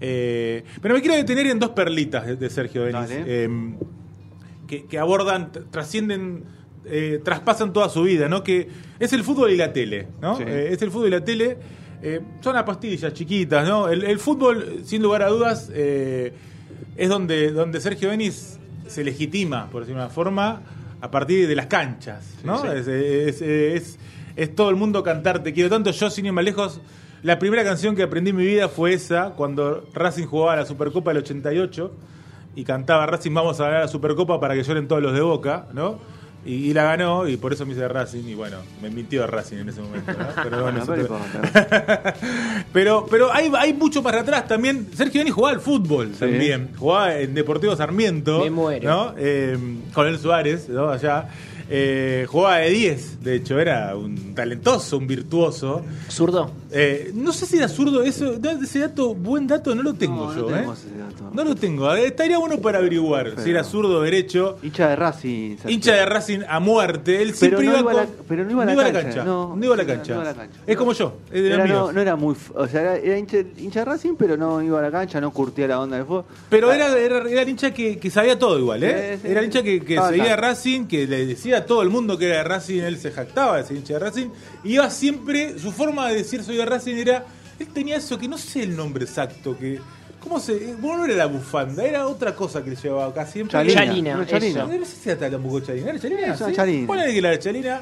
Eh, 0.00 0.64
pero 0.80 0.94
me 0.94 1.00
quiero 1.00 1.16
detener 1.16 1.46
en 1.46 1.58
dos 1.58 1.70
perlitas 1.70 2.26
de, 2.26 2.36
de 2.36 2.50
Sergio 2.50 2.84
Denis, 2.84 3.10
eh, 3.10 3.48
que, 4.66 4.84
que 4.86 4.98
abordan, 4.98 5.52
tr- 5.52 5.64
trascienden, 5.70 6.44
eh, 6.86 7.20
traspasan 7.22 7.72
toda 7.72 7.88
su 7.88 8.02
vida, 8.02 8.28
¿no? 8.28 8.42
Que 8.42 8.68
es 8.98 9.12
el 9.12 9.22
fútbol 9.24 9.50
y 9.50 9.56
la 9.56 9.72
tele, 9.72 10.06
¿no? 10.22 10.36
Sí. 10.36 10.44
Eh, 10.46 10.70
es 10.72 10.80
el 10.82 10.90
fútbol 10.90 11.08
y 11.08 11.10
la 11.10 11.24
tele. 11.24 11.58
son 12.40 12.54
las 12.54 12.62
pastillas 12.64 13.12
chiquitas, 13.12 13.68
¿no? 13.68 13.88
El, 13.88 14.04
el 14.04 14.18
fútbol, 14.18 14.80
sin 14.84 15.02
lugar 15.02 15.22
a 15.22 15.28
dudas, 15.28 15.70
es 15.74 17.08
donde, 17.08 17.50
donde 17.52 17.80
Sergio 17.80 18.08
Denis 18.10 18.58
se 18.86 19.04
legitima, 19.04 19.68
por 19.70 19.82
decirlo 19.82 20.00
de 20.00 20.06
una 20.06 20.14
forma, 20.14 20.62
a 21.02 21.10
partir 21.10 21.46
de 21.48 21.54
las 21.54 21.66
canchas, 21.66 22.34
¿no? 22.44 22.60
Sí, 22.62 22.68
sí. 22.68 22.74
Es, 22.80 22.88
es- 22.88 23.42
es- 23.42 23.98
es 24.36 24.54
todo 24.54 24.70
el 24.70 24.76
mundo 24.76 25.02
cantar 25.02 25.42
Te 25.42 25.52
quiero 25.52 25.68
tanto. 25.68 25.90
Yo, 25.90 26.08
sin 26.08 26.24
ir 26.24 26.32
más 26.32 26.44
lejos, 26.44 26.80
la 27.22 27.38
primera 27.38 27.64
canción 27.64 27.94
que 27.94 28.02
aprendí 28.02 28.30
en 28.30 28.36
mi 28.36 28.46
vida 28.46 28.68
fue 28.68 28.94
esa, 28.94 29.30
cuando 29.30 29.86
Racing 29.92 30.26
jugaba 30.26 30.56
la 30.56 30.66
Supercopa 30.66 31.10
del 31.10 31.22
88 31.22 31.92
y 32.56 32.64
cantaba 32.64 33.06
Racing, 33.06 33.32
vamos 33.32 33.60
a 33.60 33.64
ganar 33.64 33.80
la 33.82 33.88
Supercopa 33.88 34.40
para 34.40 34.54
que 34.54 34.62
lloren 34.62 34.88
todos 34.88 35.02
los 35.02 35.12
de 35.12 35.20
Boca, 35.20 35.66
¿no? 35.72 35.98
Y, 36.44 36.54
y 36.70 36.72
la 36.72 36.84
ganó 36.84 37.28
y 37.28 37.36
por 37.36 37.52
eso 37.52 37.66
me 37.66 37.72
hice 37.72 37.86
Racing 37.86 38.24
y 38.24 38.34
bueno, 38.34 38.56
me 38.80 38.88
mintió 38.88 39.26
Racing 39.26 39.58
en 39.58 39.68
ese 39.68 39.82
momento, 39.82 40.12
¿no? 40.12 40.26
Pero 40.42 40.62
bueno, 40.62 40.82
pero 40.86 41.02
importa. 41.02 42.14
pero, 42.72 43.06
pero 43.10 43.30
hay, 43.30 43.52
hay 43.58 43.74
mucho 43.74 44.02
para 44.02 44.22
atrás 44.22 44.48
también. 44.48 44.88
Sergio 44.94 45.20
Denis 45.20 45.34
jugaba 45.34 45.54
al 45.54 45.60
fútbol 45.60 46.12
también. 46.12 46.70
Jugaba 46.78 47.18
en 47.18 47.34
Deportivo 47.34 47.76
Sarmiento. 47.76 48.40
Me 48.42 48.50
muero. 48.50 48.88
¿no? 48.88 49.14
Eh, 49.18 49.58
con 49.92 50.06
el 50.06 50.18
Suárez, 50.18 50.70
¿no? 50.70 50.88
Allá. 50.88 51.28
Eh, 51.72 52.26
jugaba 52.28 52.56
de 52.58 52.70
10, 52.70 53.22
de 53.22 53.36
hecho, 53.36 53.58
era 53.60 53.96
un 53.96 54.34
talentoso, 54.34 54.98
un 54.98 55.06
virtuoso. 55.06 55.82
¿Zurdo? 56.10 56.50
Eh, 56.72 57.12
no 57.14 57.32
sé 57.32 57.46
si 57.46 57.56
era 57.58 57.68
zurdo, 57.68 58.02
eso, 58.02 58.34
ese 58.62 58.78
dato, 58.80 59.14
buen 59.14 59.46
dato, 59.46 59.74
no 59.74 59.82
lo 59.82 59.94
tengo 59.94 60.26
No, 60.32 60.34
yo. 60.48 60.50
¿eh? 60.56 60.66
ese 60.72 60.98
dato. 60.98 61.30
No 61.32 61.44
lo 61.44 61.54
tengo. 61.54 61.92
Estaría 61.94 62.38
bueno 62.38 62.58
para 62.58 62.78
averiguar 62.78 63.34
si 63.42 63.50
era 63.50 63.62
zurdo 63.62 63.98
o 63.98 64.02
derecho. 64.02 64.58
Hincha 64.62 64.88
de 64.88 64.96
Racing. 64.96 65.56
Hincha 65.68 65.94
de 65.94 66.06
Racing 66.06 66.40
a 66.48 66.58
muerte. 66.60 67.22
Él 67.22 67.34
siempre 67.34 67.64
no 67.64 67.70
iba, 67.70 67.80
iba 67.80 67.90
a 67.90 67.94
la- 67.94 68.06
pero 68.28 68.44
no 68.44 68.50
iba 68.50 68.62
a 68.62 68.66
la 68.66 68.92
cancha, 68.92 69.24
no. 69.24 69.54
no 69.56 69.64
iba 69.64 69.74
a 69.74 69.78
la 69.78 69.86
cancha. 69.86 70.12
iba 70.14 70.22
a 70.22 70.24
la 70.24 70.34
cancha. 70.34 70.60
Es 70.66 70.76
como 70.76 70.92
yo. 70.92 71.14
Es 71.30 71.42
de 71.42 71.52
Era, 71.54 71.66
no, 71.66 71.92
no 71.92 72.00
era 72.00 72.16
muy. 72.16 72.34
O 72.54 72.66
sea, 72.66 72.80
era, 72.80 72.96
era 72.96 73.18
hincha, 73.18 73.38
hincha 73.58 73.80
de 73.80 73.84
Racing, 73.84 74.14
pero 74.18 74.36
no 74.36 74.60
iba 74.60 74.78
a 74.80 74.82
la 74.82 74.90
cancha, 74.90 75.20
no 75.20 75.30
curtía 75.32 75.68
la 75.68 75.78
onda 75.80 75.96
del 75.96 76.06
fútbol. 76.06 76.24
Pero 76.48 76.70
Ah, 76.70 76.74
era, 76.76 76.98
era, 76.98 77.28
era 77.28 77.42
el 77.42 77.48
hincha 77.48 77.72
que, 77.72 77.98
que 77.98 78.10
sabía 78.10 78.38
todo 78.38 78.58
igual, 78.58 78.82
¿eh? 78.82 79.14
Sí, 79.16 79.20
sí. 79.22 79.28
Era 79.30 79.40
el 79.40 79.46
hincha 79.46 79.62
que, 79.62 79.80
que 79.80 79.94
Estaba 79.94 80.10
seguía 80.10 80.34
a. 80.34 80.36
Racing, 80.36 80.86
que 80.86 81.06
le 81.06 81.26
decía 81.26 81.59
todo 81.66 81.82
el 81.82 81.90
mundo 81.90 82.18
que 82.18 82.26
era 82.26 82.38
de 82.38 82.44
Racing, 82.44 82.80
él 82.80 82.98
se 82.98 83.10
jactaba 83.10 83.58
de 83.58 83.64
ser 83.64 83.76
hincha 83.76 83.94
de 83.94 83.98
Racing. 84.00 84.28
Iba 84.64 84.90
siempre, 84.90 85.58
su 85.58 85.72
forma 85.72 86.08
de 86.08 86.16
decir 86.16 86.42
soy 86.42 86.56
de 86.56 86.66
Racing 86.66 86.96
era, 86.96 87.24
él 87.58 87.68
tenía 87.68 87.96
eso 87.96 88.18
que 88.18 88.28
no 88.28 88.38
sé 88.38 88.62
el 88.62 88.76
nombre 88.76 89.04
exacto, 89.04 89.56
que... 89.56 89.80
¿Cómo 90.20 90.38
se...? 90.38 90.74
Bueno, 90.74 90.98
no 90.98 91.04
era 91.06 91.14
la 91.14 91.26
bufanda, 91.26 91.82
era 91.82 92.06
otra 92.06 92.34
cosa 92.34 92.62
que 92.62 92.70
le 92.70 92.76
llevaba 92.76 93.06
acá 93.06 93.24
siempre. 93.24 93.52
Chalina. 93.52 93.86
Chalina, 93.86 94.14
Una 94.16 94.26
chalina. 94.26 94.64
No 94.64 94.84
sé 94.84 94.96
si 95.02 95.08
era 95.08 95.30
tampoco 95.30 95.60
chalina, 95.60 95.90
¿era 95.90 95.98
chalina? 95.98 96.24
Una 96.26 96.36
¿Sí? 96.36 96.52
chalina. 96.54 96.86
Ponele 96.86 97.14
que 97.14 97.22
la 97.22 97.38
chalina 97.38 97.80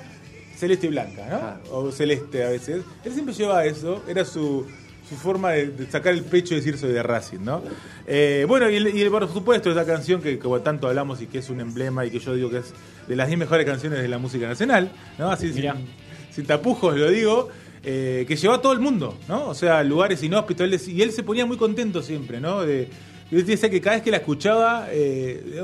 celeste 0.59 0.87
y 0.87 0.91
blanca, 0.91 1.23
¿no? 1.29 1.39
Claro. 1.39 1.61
O 1.73 1.93
celeste 1.93 2.45
a 2.45 2.51
veces. 2.51 2.85
Él 3.05 3.13
siempre 3.13 3.35
llevaba 3.35 3.65
eso, 3.65 4.03
era 4.09 4.25
su, 4.25 4.67
su 5.09 5.17
forma 5.17 5.53
de, 5.53 5.69
de 5.69 5.91
sacar 5.91 6.13
el 6.13 6.23
pecho 6.25 6.55
y 6.55 6.59
decir 6.59 6.77
soy 6.79 6.93
de 6.93 7.03
Racing, 7.03 7.41
¿no? 7.41 7.63
Eh, 8.07 8.45
bueno, 8.49 8.69
y, 8.71 8.77
y 8.77 9.09
por 9.11 9.27
supuesto 9.33 9.71
esa 9.71 9.85
canción 9.87 10.21
que, 10.21 10.39
que 10.39 10.49
tanto 10.63 10.89
hablamos 10.89 11.21
y 11.23 11.27
que 11.27 11.39
es 11.39 11.51
un 11.51 11.61
emblema 11.61 12.05
y 12.05 12.11
que 12.11 12.19
yo 12.19 12.35
digo 12.35 12.51
que 12.51 12.59
es 12.59 12.73
de 13.07 13.17
las 13.17 13.27
10 13.29 13.39
mejores 13.39 13.65
canciones 13.67 14.01
de 14.01 14.09
la 14.09 14.19
música 14.19 14.47
nacional, 14.47 14.91
¿no? 15.19 15.31
Así 15.31 15.53
sin, 15.53 16.47
tapujos 16.47 16.97
lo 16.97 17.11
digo. 17.11 17.49
eh, 17.85 18.25
que 18.29 18.37
llevó 18.37 18.55
a 18.55 18.61
todo 18.63 18.73
el 18.73 18.81
mundo, 18.81 19.17
¿no? 19.29 19.49
O 19.49 19.55
sea, 19.55 19.83
lugares 19.83 20.23
inhóspitos. 20.23 20.89
y 20.89 21.01
él 21.03 21.13
se 21.13 21.23
ponía 21.23 21.47
muy 21.47 21.57
contento 21.57 22.03
siempre, 22.03 22.41
¿no? 22.41 22.63
De, 22.63 22.89
yo 23.31 23.43
decía 23.43 23.71
que 23.71 23.81
cada 23.81 23.97
vez 23.97 24.03
que 24.03 24.11
la 24.11 24.19
escuchaba, 24.19 24.89
eh, 24.91 25.63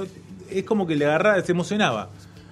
es 0.50 0.64
como 0.64 0.86
que 0.86 0.96
le 0.96 1.06
agarraba, 1.06 1.40
se 1.42 1.52
emocionaba. 1.52 2.10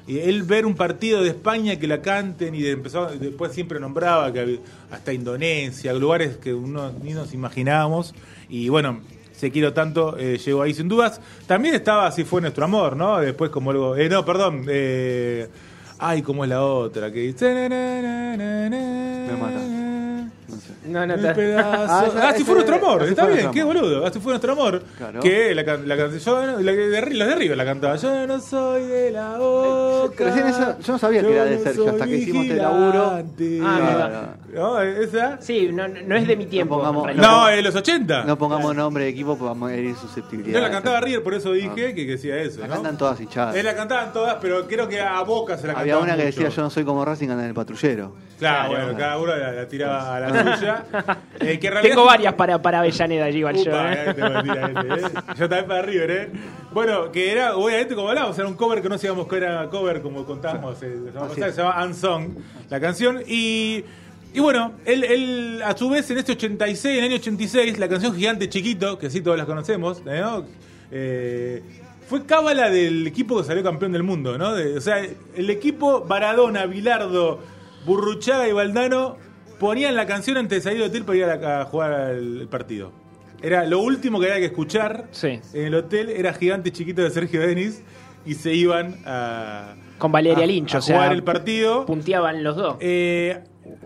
Él 0.09 0.42
ver 0.42 0.66
un 0.66 0.75
partido 0.75 1.23
de 1.23 1.28
España 1.28 1.76
que 1.78 1.87
la 1.87 2.02
canten 2.02 2.54
y 2.54 2.62
de- 2.62 2.76
después 3.21 3.52
siempre 3.52 3.78
nombraba 3.80 4.32
que 4.32 4.59
hasta 4.90 5.12
Indonesia, 5.12 5.92
lugares 5.92 6.37
que 6.38 6.52
uno 6.54 6.92
ni 7.02 7.12
nos 7.12 7.32
imaginábamos. 7.35 8.14
Y 8.49 8.68
bueno, 8.68 9.00
se 9.32 9.50
quiero 9.50 9.73
tanto, 9.73 10.16
eh, 10.18 10.38
llegó 10.38 10.62
ahí 10.62 10.75
sin 10.75 10.88
dudas. 10.88 11.21
También 11.47 11.75
estaba 11.75 12.06
Así 12.06 12.25
fue 12.25 12.40
nuestro 12.40 12.64
amor, 12.64 12.97
¿no? 12.97 13.18
Después 13.18 13.50
como 13.50 13.71
algo... 13.71 13.97
eh, 13.97 14.09
no, 14.09 14.25
perdón. 14.25 14.64
Eh, 14.68 15.49
ay, 15.99 16.23
¿cómo 16.23 16.44
es 16.44 16.50
la 16.50 16.62
otra? 16.64 17.12
Que 17.12 17.21
dice... 17.21 17.68
Me. 19.30 19.81
No. 20.84 21.06
No, 21.06 21.14
está- 21.14 21.34
pedazo. 21.34 21.68
Ah, 21.92 22.04
esa- 22.08 22.28
así 22.30 22.44
fue 22.44 22.54
ese- 22.58 22.66
nuestro 22.66 22.74
amor, 22.76 23.02
Así 23.02 23.10
está 23.10 23.22
fue 23.22 23.32
bien, 23.32 23.44
nuestro 23.44 23.52
qué 23.52 23.60
amor. 23.60 23.74
boludo. 23.76 24.06
Así 24.06 24.18
fue 24.20 24.32
nuestro 24.32 24.52
amor. 24.52 24.82
Claro. 24.98 25.20
Que 25.20 25.54
la, 25.54 25.64
can- 25.64 25.86
la 25.88 25.96
canción, 25.96 26.20
yo 26.46 26.52
no- 26.52 26.60
la 26.60 26.72
que 26.72 26.78
de 26.78 27.00
los 27.14 27.28
de 27.28 27.34
River 27.36 27.56
la 27.56 27.64
cantaba. 27.64 27.96
Yo 27.96 28.26
no 28.26 28.40
soy 28.40 28.82
de 28.86 29.10
la 29.12 29.38
boca. 29.38 30.24
Recién 30.24 30.46
eso- 30.48 30.78
yo 30.80 30.92
no 30.92 30.98
sabía 30.98 31.20
que 31.22 31.32
era 31.32 31.44
de 31.44 31.58
Sergio, 31.58 31.88
hasta 31.90 32.04
que 32.06 32.16
hicimos 32.16 32.44
este 32.46 32.56
laburo. 32.56 33.02
Ah, 33.12 33.22
mira. 33.36 34.34
¿No? 34.52 34.80
¿Esa? 34.82 35.40
Sí, 35.40 35.70
no, 35.72 35.88
no 35.88 36.16
es 36.16 36.26
de 36.28 36.36
mi 36.36 36.46
tiempo. 36.46 36.76
pongamos- 36.76 37.02
en 37.08 37.16
realidad. 37.18 37.30
No, 37.30 37.48
en 37.48 37.64
los 37.64 37.74
80. 37.74 38.24
No 38.24 38.36
pongamos 38.36 38.74
nombre 38.74 39.04
de 39.04 39.10
equipo 39.10 39.30
porque 39.36 39.44
vamos 39.48 39.70
a 39.70 39.74
herir 39.74 39.94
susceptibilidad. 39.96 40.60
No 40.60 40.66
la 40.66 40.70
cantaba 40.72 41.00
River, 41.00 41.22
por 41.22 41.34
eso 41.34 41.52
dije 41.52 41.70
que, 41.74 41.94
que 41.94 42.04
decía 42.06 42.36
eso. 42.38 42.60
La 42.60 42.66
¿no? 42.66 42.74
cantan 42.74 42.98
todas 42.98 43.20
hinchadas. 43.20 43.54
Eh, 43.56 43.62
la 43.62 43.74
cantaban 43.74 44.12
todas, 44.12 44.36
pero 44.40 44.66
creo 44.66 44.88
que 44.88 45.00
a 45.00 45.20
Boca 45.22 45.56
se 45.56 45.66
la 45.68 45.72
Había 45.74 45.94
cantaban 45.94 46.04
una 46.04 46.16
que 46.16 46.26
mucho. 46.28 46.40
decía 46.42 46.56
yo 46.56 46.62
no 46.62 46.70
soy 46.70 46.84
como 46.84 47.04
Racing 47.04 47.28
anda 47.30 47.42
en 47.44 47.48
el 47.50 47.54
patrullero. 47.54 48.12
Claro, 48.38 48.70
Claro. 48.70 48.84
bueno, 48.86 48.98
cada 48.98 49.18
uno 49.18 49.36
la, 49.36 49.52
la 49.52 49.68
tiraba 49.68 50.16
a 50.16 50.20
la 50.20 50.56
suya. 50.56 50.71
Eh, 51.40 51.58
que 51.58 51.70
Tengo 51.70 52.04
varias 52.04 52.34
para, 52.34 52.62
para 52.62 52.78
Avellaneda 52.78 53.24
allí, 53.24 53.38
igual 53.38 53.56
yo. 53.56 53.72
Upa, 53.72 53.92
¿eh? 53.92 54.04
eh, 54.06 54.14
te 54.14 54.20
voy 54.22 54.32
a 54.32 54.42
tirar 54.42 54.70
este, 54.70 55.18
eh. 55.18 55.22
Yo 55.38 55.48
también 55.48 55.66
para 55.66 55.82
River, 55.82 56.10
¿eh? 56.12 56.30
Bueno, 56.72 57.10
que 57.10 57.32
era, 57.32 57.56
obviamente, 57.56 57.94
como 57.96 58.08
hablábamos, 58.10 58.38
era 58.38 58.46
un 58.46 58.54
cover 58.54 58.80
que 58.80 58.88
no 58.88 58.96
sabíamos 58.96 59.26
que 59.26 59.36
era 59.38 59.68
cover, 59.68 60.02
como 60.02 60.24
contábamos, 60.24 60.80
eh, 60.82 60.98
se 61.34 61.52
llama 61.52 61.84
Unsong, 61.84 62.28
la 62.70 62.78
canción. 62.80 63.22
Y, 63.26 63.82
y 64.32 64.40
bueno, 64.40 64.72
él, 64.84 65.02
él, 65.02 65.62
a 65.64 65.76
su 65.76 65.88
vez, 65.90 66.08
en 66.12 66.18
este 66.18 66.32
86, 66.32 66.98
en 66.98 67.04
el 67.04 67.10
año 67.10 67.20
86, 67.20 67.78
la 67.78 67.88
canción 67.88 68.14
Gigante 68.14 68.48
Chiquito, 68.48 68.98
que 68.98 69.10
sí 69.10 69.20
todos 69.20 69.36
la 69.36 69.44
conocemos, 69.46 70.04
¿no? 70.04 70.44
Eh, 70.92 71.62
fue 72.08 72.24
cábala 72.24 72.70
del 72.70 73.06
equipo 73.06 73.38
que 73.38 73.44
salió 73.44 73.62
campeón 73.64 73.92
del 73.92 74.02
mundo, 74.04 74.38
¿no? 74.38 74.54
De- 74.54 74.76
o 74.76 74.80
sea, 74.80 74.98
el 75.34 75.50
equipo 75.50 76.02
Baradona, 76.02 76.66
Bilardo, 76.66 77.40
Burruchaga 77.84 78.46
y 78.48 78.52
Valdano 78.52 79.16
ponían 79.62 79.95
la 79.97 80.04
canción 80.07 80.37
antes 80.37 80.59
de 80.59 80.62
salir 80.71 80.81
del 80.81 80.90
hotel 80.90 81.04
para 81.04 81.16
ir 81.19 81.25
a, 81.25 81.37
la- 81.37 81.61
a 81.62 81.64
jugar 81.64 81.92
al 81.95 82.49
partido. 82.50 82.92
Era 83.40 83.64
lo 83.64 83.78
último 83.81 84.21
que 84.21 84.26
había 84.26 84.38
que 84.40 84.47
escuchar 84.47 85.07
Sí. 85.12 85.40
en 85.54 85.66
el 85.66 85.75
hotel, 85.75 86.11
era 86.11 86.35
Gigante 86.35 86.71
Chiquito 86.71 87.00
de 87.02 87.11
Sergio 87.11 87.40
Denis 87.40 87.83
y 88.26 88.35
se 88.35 88.52
iban 88.54 88.97
a, 89.07 89.75
Con 89.99 90.12
Valeria 90.12 90.45
a- 90.45 90.47
Lynch, 90.47 90.75
a 90.75 90.78
o 90.78 90.83
sea, 90.83 90.97
jugar 90.97 91.12
el 91.12 91.23
partido. 91.23 91.87
punteaban 91.87 92.45
los 92.45 92.57
dos. 92.57 92.76
Eh, 92.81 93.40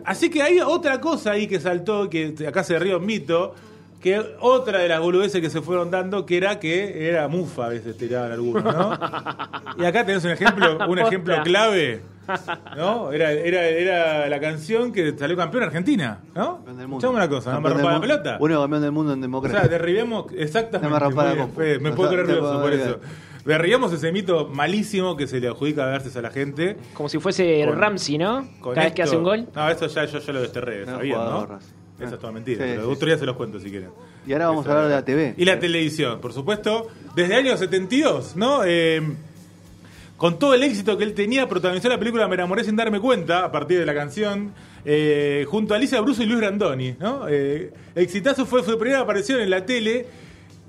así 0.05 0.29
que 0.31 0.43
hay 0.43 0.61
otra 0.61 1.01
cosa 1.01 1.33
ahí 1.33 1.47
que 1.47 1.61
saltó, 1.61 2.11
que 2.11 2.35
acá 2.49 2.65
se 2.65 2.79
ríe 2.79 2.97
un 2.97 3.07
mito, 3.07 3.55
que 4.01 4.21
otra 4.41 4.79
de 4.81 4.89
las 4.89 5.01
boludeces 5.01 5.41
que 5.41 5.49
se 5.51 5.61
fueron 5.63 5.91
dando, 5.91 6.27
que 6.27 6.37
era 6.37 6.59
que 6.61 7.09
era 7.09 7.27
mufa 7.29 7.67
a 7.67 7.69
veces 7.71 7.97
tiraban 7.97 8.33
algunos, 8.33 8.63
¿no? 8.63 8.93
y 9.79 9.85
acá 9.85 10.05
tenés 10.05 10.23
un 10.25 10.31
ejemplo, 10.33 10.79
un 10.87 10.99
ejemplo 10.99 11.35
clave, 11.43 12.03
¿no? 12.77 13.13
Era, 13.13 13.33
era, 13.33 13.67
era 13.69 14.29
la 14.29 14.41
canción 14.41 14.93
que 14.93 15.17
salió 15.17 15.37
campeón 15.37 15.65
Argentina, 15.65 16.21
¿no? 16.35 16.57
Campeón 16.57 16.77
del 16.79 16.89
mundo. 16.89 17.07
Escuchame 17.07 17.25
una 17.25 17.29
cosa, 17.29 17.53
no 17.53 17.61
me 17.61 17.69
Campeón 17.69 17.83
rompa 17.85 17.95
la 17.95 18.01
pelota. 18.01 18.37
Único 18.41 18.61
campeón 18.61 18.83
del 18.83 18.93
mundo 18.93 19.13
en 19.13 19.19
O 19.19 19.23
democracia. 19.23 19.61
sea, 19.61 19.69
derribemos 19.69 20.27
exactamente. 20.37 20.89
No 20.89 20.95
me 20.95 21.01
rompa 21.01 21.25
la 21.25 21.79
me 21.81 21.93
puedo 21.93 22.11
creer 22.11 22.27
nervioso 22.27 22.61
por 22.61 22.73
eso. 22.73 23.01
Derribamos 23.45 23.93
ese 23.93 24.11
mito 24.11 24.49
malísimo 24.49 25.17
que 25.17 25.29
se 25.29 25.39
le 25.39 25.47
adjudica 25.47 25.85
a 25.85 25.87
verses 25.87 26.17
a 26.17 26.21
la 26.23 26.31
gente. 26.31 26.77
Como 26.95 27.09
si 27.09 27.21
fuese 27.21 27.65
con- 27.65 27.79
Ramsey, 27.79 28.19
¿no? 28.19 28.45
Cada 28.61 28.75
vez 28.87 28.93
que 28.93 29.03
esto- 29.03 29.03
hace 29.03 29.17
un 29.19 29.23
gol. 29.23 29.49
No, 29.55 29.69
eso 29.71 29.87
ya 29.87 30.05
yo, 30.05 30.19
yo 30.19 30.33
lo 30.33 30.41
desterré, 30.43 30.85
No, 30.85 30.93
sabían, 30.97 31.17
jugador, 31.21 31.49
¿no? 31.51 31.55
Ah. 31.55 32.05
es 32.05 32.19
toda 32.19 32.33
mentira, 32.33 32.65
Sí, 32.65 32.71
pero 32.73 32.87
sí, 32.87 32.93
otro 32.93 33.07
día 33.07 33.17
se 33.19 33.25
los 33.25 33.37
cuento 33.37 33.61
si 33.61 33.71
quieren. 33.71 33.91
Y 34.27 34.33
ahora 34.33 34.49
vamos 34.49 34.67
a 34.67 34.71
hablar 34.73 34.89
de 34.89 34.95
la. 34.97 35.05
TV. 35.05 35.35
Y 35.37 35.45
la 35.45 35.61
televisión, 35.61 36.21
por 36.21 36.33
supuesto. 36.33 36.89
Desde 37.15 37.35
el 37.39 37.47
año 37.47 37.57
72, 37.57 38.35
¿no? 38.35 38.63
Eh, 38.65 39.01
con 40.17 40.39
todo 40.39 40.55
el 40.55 40.63
éxito 40.63 40.97
que 40.97 41.05
él 41.05 41.13
tenía, 41.15 41.49
protagonizó 41.49 41.89
la 41.89 41.99
película 41.99 42.27
Me 42.29 42.35
enamoré 42.37 42.65
sin 42.65 42.75
darme 42.77 43.01
cuenta, 43.01 43.45
a 43.45 43.53
partir 43.53 43.79
de 43.79 43.87
la 43.87 43.95
canción. 43.95 44.53
eh, 44.85 45.45
junto 45.49 45.75
a 45.75 45.77
Alicia 45.79 46.01
Bruso 46.01 46.23
y 46.23 46.27
Luis 46.27 46.39
Brandoni, 46.39 46.95
¿no? 47.01 47.27
Eh, 47.29 47.73
exitazo 47.97 48.47
fue 48.47 48.63
su 48.63 48.79
primera 48.79 49.01
aparición 49.01 49.41
en 49.41 49.51
la 49.51 49.67
tele. 49.67 50.07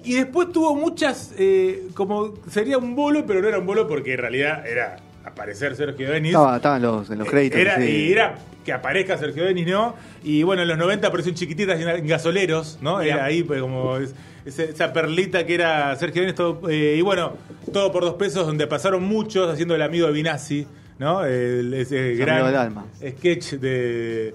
Y 0.03 0.13
después 0.13 0.51
tuvo 0.51 0.75
muchas, 0.75 1.33
eh, 1.37 1.83
como 1.93 2.33
sería 2.49 2.77
un 2.77 2.95
bolo, 2.95 3.25
pero 3.25 3.41
no 3.41 3.47
era 3.47 3.59
un 3.59 3.65
bolo 3.65 3.87
porque 3.87 4.13
en 4.13 4.19
realidad 4.19 4.65
era 4.67 4.97
aparecer 5.25 5.75
Sergio 5.75 6.09
Denis. 6.09 6.31
Estaba, 6.31 6.55
estaba 6.55 6.75
en 6.77 6.81
los, 6.83 7.09
en 7.09 7.19
los 7.19 7.29
créditos. 7.29 7.59
Era, 7.59 7.75
sí. 7.77 7.83
Y 7.91 8.11
era 8.11 8.35
que 8.65 8.73
aparezca 8.73 9.17
Sergio 9.17 9.43
Denis, 9.45 9.67
¿no? 9.67 9.95
Y 10.23 10.43
bueno, 10.43 10.61
en 10.63 10.67
los 10.67 10.77
90 10.77 11.07
apareció 11.07 11.29
en 11.31 11.35
chiquititas 11.35 11.79
en 11.79 11.87
en 11.89 12.07
gasoleros, 12.07 12.79
¿no? 12.81 13.01
Era 13.01 13.23
ahí 13.25 13.43
pues, 13.43 13.61
como 13.61 13.97
es- 13.97 14.13
ese- 14.45 14.69
esa 14.71 14.91
perlita 14.93 15.45
que 15.45 15.53
era 15.55 15.95
Sergio 15.95 16.21
Denis. 16.21 16.35
todo, 16.35 16.69
eh, 16.69 16.95
y 16.97 17.01
bueno, 17.01 17.33
todo 17.77 17.91
por 17.91 18.03
dos 18.03 18.15
pesos, 18.15 18.45
donde 18.47 18.65
pasaron 18.67 19.03
muchos 19.03 19.49
haciendo 19.51 19.75
el 19.75 19.81
amigo 19.81 20.07
de 20.07 20.13
Vinazzi, 20.13 20.65
¿no? 20.99 21.23
El- 21.23 21.73
ese 21.73 21.99
Amigo 22.11 22.25
gran 22.25 22.45
del 22.47 22.55
alma. 22.55 22.85
sketch 22.99 23.53
de, 23.53 24.33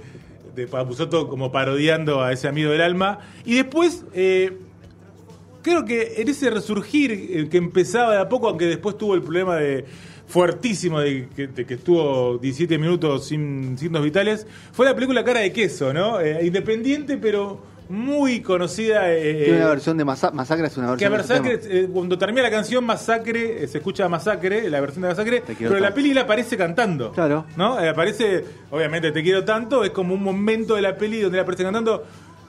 de 0.55 0.67
Papuzoto 0.69 1.29
como 1.29 1.51
parodiando 1.51 2.23
a 2.23 2.33
ese 2.33 2.47
amigo 2.49 2.71
del 2.71 2.81
alma. 2.83 3.19
Y 3.45 3.57
después. 3.57 4.05
eh, 4.15 4.53
creo 5.63 5.85
que 5.85 6.15
en 6.17 6.29
ese 6.29 6.51
resurgir 6.51 7.13
eh, 7.13 7.49
que 7.49 7.57
empezaba 7.57 8.15
de 8.15 8.21
a 8.21 8.29
poco, 8.29 8.49
aunque 8.49 8.67
después 8.67 8.99
tuvo 8.99 9.15
el 9.15 9.23
problema 9.23 9.57
de 9.57 9.85
fuertísimo 10.27 10.99
de 10.99 11.29
que, 11.37 11.47
de 11.49 11.65
que 11.67 11.75
estuvo 11.75 12.39
17 12.39 12.79
minutos 12.79 13.27
sin 13.27 13.77
signos 13.79 14.03
vitales, 14.03 14.47
fue 14.73 14.87
la 14.87 14.95
película 14.95 15.23
Cara 15.23 15.41
de 15.41 15.53
Queso, 15.53 15.93
¿no? 15.93 16.21
Eh, 16.21 16.45
independiente, 16.47 17.17
pero 17.19 17.61
muy 17.93 18.41
conocida. 18.41 19.13
eh, 19.13 19.43
Tiene 19.45 19.59
una 19.61 19.69
versión 19.69 19.97
de 19.97 20.05
Masa- 20.05 20.33
Masacre, 20.33 20.67
es 20.67 20.77
una 20.77 20.97
que 20.97 21.05
a 21.05 21.09
versión. 21.11 21.45
ese 21.47 21.57
Masacre, 21.57 21.81
eh, 21.81 21.89
cuando 21.93 22.19
termina 22.19 22.43
la 22.43 22.51
canción 22.51 22.85
Masacre, 22.85 23.63
eh, 23.65 23.69
se 23.69 23.79
escucha 23.79 24.09
Masacre, 24.09 24.69
la 24.71 24.81
versión 24.81 25.03
de 25.03 25.09
Masacre, 25.11 25.43
pero 25.59 25.79
la 25.79 25.93
peli 25.95 26.15
la 26.15 26.23
aparece 26.23 26.57
cantando. 26.57 27.13
Claro. 27.13 27.45
¿No? 27.57 27.79
Eh, 27.81 27.89
aparece, 27.89 28.45
obviamente, 28.71 29.13
Te 29.13 29.23
quiero 29.23 29.45
tanto, 29.45 29.85
es 29.85 29.91
como 29.91 30.15
un 30.15 30.23
momento 30.23 30.75
de 30.75 30.83
la 30.83 30.97
peli 30.97 31.21
donde 31.21 31.37
la 31.37 31.43
aparece 31.43 31.63
cantando, 31.65 32.05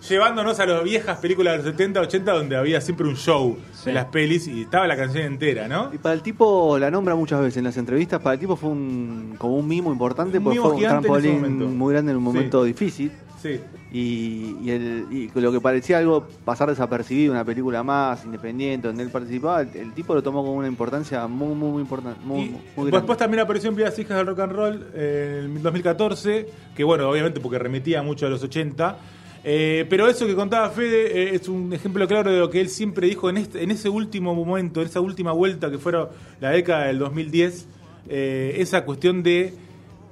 llevándonos 0.08 0.60
a 0.60 0.66
las 0.66 0.84
viejas 0.84 1.18
películas 1.20 1.54
de 1.54 1.58
los 1.58 1.66
70, 1.72 2.02
80, 2.02 2.32
donde 2.34 2.56
había 2.58 2.82
siempre 2.82 3.08
un 3.08 3.16
show 3.16 3.58
en 3.86 3.94
las 3.94 4.06
pelis 4.06 4.48
y 4.48 4.62
estaba 4.64 4.86
la 4.88 4.96
canción 4.98 5.24
entera, 5.26 5.68
¿no? 5.68 5.90
Y 5.94 5.98
para 5.98 6.14
el 6.14 6.22
tipo, 6.22 6.78
la 6.78 6.92
nombra 6.92 7.16
muchas 7.16 7.40
veces 7.42 7.58
en 7.58 7.64
las 7.66 7.78
entrevistas, 7.78 8.22
para 8.22 8.34
el 8.36 8.40
tipo 8.40 8.56
fue 8.56 8.70
un, 8.70 9.36
como 9.38 9.56
un 9.58 9.68
mimo 9.68 9.92
importante, 9.92 10.38
Un 10.40 10.44
porque 10.44 10.60
mimo 10.60 10.70
fue 10.72 10.78
un 10.78 10.84
trampolín 10.88 11.78
muy 11.78 11.94
grande 11.94 12.12
en 12.12 12.18
un 12.18 12.24
Sí. 12.24 12.26
momento 12.34 12.64
difícil. 12.64 13.12
Sí. 13.44 13.60
Y, 13.92 14.56
y, 14.64 14.70
el- 14.72 15.06
y 15.12 15.30
lo 15.40 15.52
que 15.52 15.60
parecía 15.60 15.98
algo 15.98 16.26
pasar 16.46 16.70
desapercibido, 16.70 17.34
una 17.34 17.44
película 17.44 17.84
más 17.84 18.24
independiente 18.24 18.88
donde 18.88 19.04
él 19.04 19.10
participaba, 19.10 19.62
el, 19.64 19.70
el 19.76 19.92
tipo 19.94 20.14
lo 20.16 20.24
tomó 20.24 20.44
con 20.46 20.54
una 20.56 20.68
importancia 20.70 21.28
muy, 21.28 21.54
muy, 21.54 21.70
muy 21.72 21.82
importante. 21.82 22.20
Muy, 22.24 22.46
muy 22.46 22.58
grande. 22.78 22.92
después 23.00 23.18
también 23.18 23.42
apareció 23.44 23.70
en 23.70 23.76
Vidas 23.76 24.00
Hijas 24.00 24.16
del 24.18 24.28
Rock 24.28 24.40
and 24.40 24.52
Roll 24.54 24.88
eh, 24.96 25.42
en 25.46 25.58
el 25.58 25.62
2014, 25.62 26.48
que 26.74 26.84
bueno, 26.86 27.10
obviamente 27.10 27.42
porque 27.42 27.60
remitía 27.60 28.02
mucho 28.02 28.26
a 28.26 28.30
los 28.30 28.42
80. 28.42 28.98
eh, 29.44 29.86
pero 29.90 30.08
eso 30.08 30.26
que 30.26 30.36
contaba 30.36 30.70
Fede 30.70 31.32
eh, 31.32 31.36
es 31.36 31.50
un 31.50 31.74
ejemplo 31.74 32.08
claro 32.08 32.32
de 32.32 32.40
lo 32.40 32.50
que 32.50 32.62
él 32.62 32.70
siempre 32.70 33.08
dijo 33.08 33.30
en, 33.30 33.36
este, 33.36 33.62
en 33.62 33.72
ese 33.72 33.90
último 33.90 34.34
momento, 34.34 34.80
en 34.80 34.88
esa 34.88 35.02
última 35.02 35.34
vuelta 35.34 35.70
que 35.70 35.78
fueron 35.80 36.08
la 36.40 36.52
década 36.52 36.86
del 36.86 36.98
2010, 37.00 37.68
eh, 38.08 38.56
esa 38.60 38.86
cuestión 38.86 39.22
de 39.22 39.54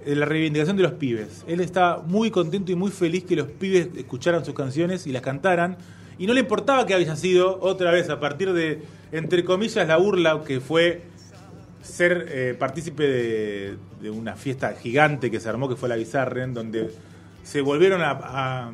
la 0.05 0.25
reivindicación 0.25 0.77
de 0.77 0.84
los 0.84 0.93
pibes. 0.93 1.43
Él 1.48 1.60
está 1.60 1.98
muy 2.05 2.31
contento 2.31 2.72
y 2.72 2.75
muy 2.75 2.91
feliz 2.91 3.24
que 3.24 3.36
los 3.36 3.48
pibes 3.48 3.89
escucharan 3.96 4.43
sus 4.46 4.53
canciones 4.53 5.08
y 5.08 5.12
las 5.12 5.22
cantaran. 5.22 5.77
Y 6.17 6.27
no 6.27 6.34
le 6.34 6.41
importaba 6.41 6.86
que 6.86 6.93
haya 6.93 7.15
sido 7.15 7.60
otra 7.62 7.91
vez 7.91 8.10
a 8.10 8.20
partir 8.20 8.53
de, 8.53 8.84
entre 9.12 9.43
comillas, 9.43 9.88
la 9.88 9.98
burla 9.98 10.43
que 10.46 10.60
fue 10.60 11.03
ser 11.81 12.27
eh, 12.29 12.55
partícipe 12.58 13.08
de, 14.01 14.10
una 14.12 14.36
fiesta 14.36 14.74
gigante 14.74 15.31
que 15.31 15.39
se 15.39 15.50
armó, 15.50 15.67
que 15.70 15.75
fue 15.75 15.89
la 15.89 15.96
Bizarren, 15.96 16.53
donde 16.53 16.91
se 17.43 17.62
volvieron 17.62 18.01
a- 18.03 18.72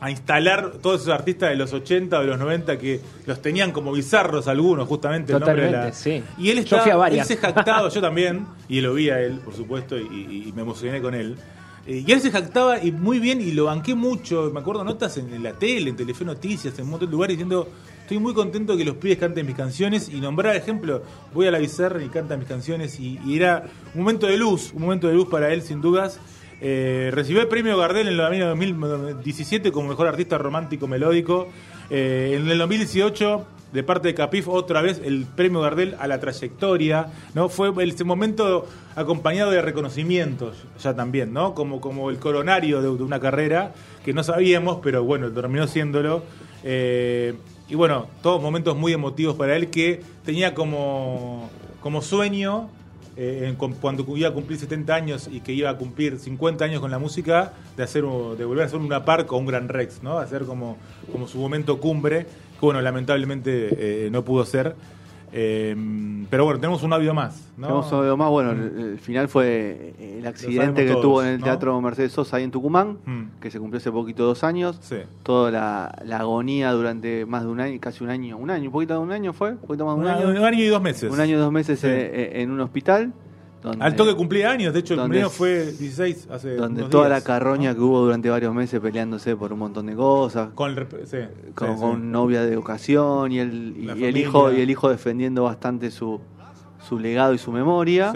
a 0.00 0.10
instalar 0.10 0.72
todos 0.82 1.02
esos 1.02 1.12
artistas 1.12 1.50
de 1.50 1.56
los 1.56 1.72
80 1.72 2.18
o 2.18 2.20
de 2.22 2.26
los 2.26 2.38
90 2.38 2.78
que 2.78 3.00
los 3.26 3.42
tenían 3.42 3.70
como 3.70 3.92
bizarros 3.92 4.48
algunos, 4.48 4.88
justamente 4.88 5.32
el 5.34 5.40
nombre 5.40 5.62
de 5.66 5.70
la... 5.70 5.90
Totalmente, 5.90 5.96
sí. 5.98 6.42
Y 6.42 6.50
él 6.50 6.56
Yo 6.58 6.62
está, 6.76 6.80
fui 6.82 6.90
a 6.90 6.96
varias. 6.96 7.30
él 7.30 7.36
se 7.36 7.42
jactaba, 7.42 7.88
yo 7.88 8.00
también, 8.00 8.46
y 8.68 8.80
lo 8.80 8.94
vi 8.94 9.10
a 9.10 9.20
él, 9.20 9.40
por 9.44 9.54
supuesto, 9.54 9.98
y, 9.98 10.52
me 10.56 10.62
emocioné 10.62 11.02
con 11.02 11.14
él. 11.14 11.36
Eh, 11.86 12.02
Y 12.06 12.12
él 12.12 12.20
se 12.20 12.30
jactaba 12.30 12.82
y 12.82 12.92
muy 12.92 13.18
bien, 13.18 13.40
y 13.40 13.52
lo 13.52 13.66
banqué 13.66 13.94
mucho. 13.94 14.50
Me 14.52 14.60
acuerdo 14.60 14.84
notas 14.84 15.16
en, 15.18 15.32
en 15.34 15.42
la 15.42 15.52
tele, 15.52 15.90
en 15.90 15.96
Telefe 15.96 16.24
Noticias, 16.24 16.78
en 16.78 16.84
un 16.84 16.90
montón 16.92 17.08
de 17.08 17.12
lugares 17.12 17.36
diciendo: 17.36 17.68
Estoy 18.02 18.18
muy 18.18 18.34
contento 18.34 18.76
que 18.76 18.84
los 18.84 18.96
pibes 18.96 19.16
canten 19.18 19.46
mis 19.46 19.56
canciones. 19.56 20.10
Y 20.10 20.20
nombrar 20.20 20.54
ejemplo: 20.56 21.02
Voy 21.32 21.46
a 21.46 21.50
la 21.50 21.58
Bizarra 21.58 22.02
y 22.04 22.08
canta 22.08 22.36
mis 22.36 22.46
canciones. 22.48 23.00
Y, 23.00 23.18
y 23.24 23.36
era 23.36 23.64
un 23.94 24.00
momento 24.02 24.26
de 24.26 24.36
luz, 24.36 24.72
un 24.74 24.82
momento 24.82 25.08
de 25.08 25.14
luz 25.14 25.28
para 25.30 25.52
él, 25.54 25.62
sin 25.62 25.80
dudas. 25.80 26.20
Eh, 26.60 27.10
recibió 27.12 27.40
el 27.40 27.48
premio 27.48 27.76
Gardel 27.78 28.08
en 28.08 28.14
el 28.14 28.20
año 28.20 28.48
2017 28.48 29.72
como 29.72 29.88
mejor 29.88 30.08
artista 30.08 30.38
romántico 30.38 30.86
melódico. 30.86 31.48
Eh, 31.88 32.36
en 32.38 32.48
el 32.48 32.58
2018, 32.58 33.46
de 33.72 33.82
parte 33.82 34.08
de 34.08 34.14
Capif, 34.14 34.48
otra 34.48 34.82
vez 34.82 35.00
el 35.02 35.24
premio 35.24 35.60
Gardel 35.60 35.96
a 35.98 36.06
la 36.06 36.20
trayectoria. 36.20 37.06
¿no? 37.34 37.48
Fue 37.48 37.72
ese 37.82 38.04
momento 38.04 38.66
acompañado 38.94 39.50
de 39.50 39.62
reconocimientos, 39.62 40.56
ya 40.82 40.94
también, 40.94 41.32
¿no? 41.32 41.54
Como, 41.54 41.80
como 41.80 42.10
el 42.10 42.18
coronario 42.18 42.82
de, 42.82 42.88
una 42.88 43.20
carrera 43.20 43.72
que 44.04 44.12
no 44.12 44.22
sabíamos, 44.22 44.80
pero 44.82 45.02
bueno, 45.04 45.30
terminó 45.30 45.66
siéndolo. 45.66 46.22
Eh, 46.62 47.34
y 47.68 47.74
bueno, 47.74 48.08
todos 48.22 48.42
momentos 48.42 48.76
muy 48.76 48.92
emotivos 48.92 49.36
para 49.36 49.56
él 49.56 49.70
que 49.70 50.02
tenía 50.24 50.54
como, 50.54 51.48
como 51.80 52.02
sueño 52.02 52.68
eh, 53.22 53.54
cuando 53.58 54.16
iba 54.16 54.30
a 54.30 54.32
cumplir 54.32 54.58
70 54.58 54.94
años 54.94 55.28
y 55.30 55.40
que 55.40 55.52
iba 55.52 55.68
a 55.68 55.76
cumplir 55.76 56.18
50 56.18 56.64
años 56.64 56.80
con 56.80 56.90
la 56.90 56.98
música, 56.98 57.52
de 57.76 57.82
hacer 57.82 58.02
de 58.02 58.44
volver 58.46 58.62
a 58.62 58.66
hacer 58.66 58.78
una 58.78 59.04
par 59.04 59.26
con 59.26 59.40
un 59.40 59.46
Gran 59.46 59.68
Rex, 59.68 60.02
¿no? 60.02 60.18
Hacer 60.18 60.44
como, 60.44 60.78
como 61.12 61.28
su 61.28 61.36
momento 61.36 61.78
cumbre, 61.80 62.24
que 62.24 62.60
bueno, 62.62 62.80
lamentablemente 62.80 64.06
eh, 64.06 64.10
no 64.10 64.24
pudo 64.24 64.46
ser. 64.46 64.74
Eh, 65.32 65.76
pero 66.28 66.44
bueno, 66.44 66.58
tenemos 66.60 66.82
un 66.82 66.92
audio 66.92 67.14
más, 67.14 67.52
¿no? 67.56 67.66
Tenemos 67.68 67.92
algo 67.92 68.16
más, 68.16 68.30
bueno, 68.30 68.50
el, 68.52 68.78
el 68.92 68.98
final 68.98 69.28
fue 69.28 69.94
el 69.98 70.26
accidente 70.26 70.84
que 70.84 70.94
tuvo 70.94 71.22
en 71.22 71.28
el 71.28 71.38
¿no? 71.38 71.44
Teatro 71.44 71.80
Mercedes 71.80 72.12
Sosa 72.12 72.36
ahí 72.38 72.44
en 72.44 72.50
Tucumán, 72.50 72.98
Mm. 73.06 73.22
que 73.40 73.50
se 73.50 73.58
cumplió 73.60 73.78
hace 73.78 73.92
poquito 73.92 74.24
dos 74.24 74.42
años. 74.44 74.78
Sí. 74.80 74.96
Toda 75.22 75.50
la, 75.50 76.02
la 76.04 76.18
agonía 76.18 76.72
durante 76.72 77.26
más 77.26 77.42
de 77.42 77.48
un 77.48 77.60
año, 77.60 77.78
casi 77.80 78.02
un 78.04 78.10
año, 78.10 78.36
un 78.38 78.50
año, 78.50 78.66
un 78.66 78.72
poquito 78.72 78.94
de 78.94 79.00
un 79.00 79.12
año 79.12 79.32
fue, 79.32 79.52
un 79.52 79.58
poquito 79.58 79.84
más 79.86 79.94
de 79.96 80.00
un 80.00 80.06
Un 80.06 80.10
año. 80.12 80.40
un 80.40 80.44
año 80.46 80.58
y 80.64 80.66
dos 80.66 80.82
meses. 80.82 81.12
Un 81.12 81.20
año 81.20 81.36
y 81.36 81.38
dos 81.40 81.52
meses 81.52 81.78
Sí. 81.80 81.86
eh, 81.86 82.10
eh, 82.12 82.42
en 82.42 82.50
un 82.50 82.60
hospital. 82.60 83.12
Donde, 83.62 83.84
Al 83.84 83.94
toque 83.94 84.14
cumplía 84.16 84.50
años, 84.50 84.72
de 84.72 84.80
hecho 84.80 84.94
el 84.94 85.00
cumpleaños 85.00 85.32
fue 85.34 85.66
16 85.66 86.28
hace 86.30 86.56
donde 86.56 86.80
unos 86.80 86.90
toda 86.90 87.08
días, 87.08 87.20
la 87.20 87.24
carroña 87.24 87.70
¿no? 87.70 87.76
que 87.76 87.82
hubo 87.82 88.00
durante 88.00 88.30
varios 88.30 88.54
meses 88.54 88.80
peleándose 88.80 89.36
por 89.36 89.52
un 89.52 89.58
montón 89.58 89.84
de 89.86 89.94
cosas. 89.94 90.48
Con, 90.54 90.70
el 90.70 90.86
sí, 91.04 91.18
con, 91.54 91.68
sí, 91.68 91.74
sí. 91.74 91.80
con 91.80 92.10
novia 92.10 92.42
de 92.42 92.56
ocasión 92.56 93.30
y 93.32 93.38
el, 93.38 93.74
y 93.76 94.18
hijo 94.18 94.50
y 94.50 94.60
el 94.62 94.70
hijo 94.70 94.88
defendiendo 94.88 95.42
bastante 95.44 95.90
su, 95.90 96.20
su 96.88 96.98
legado 96.98 97.34
y 97.34 97.38
su 97.38 97.52
memoria. 97.52 98.12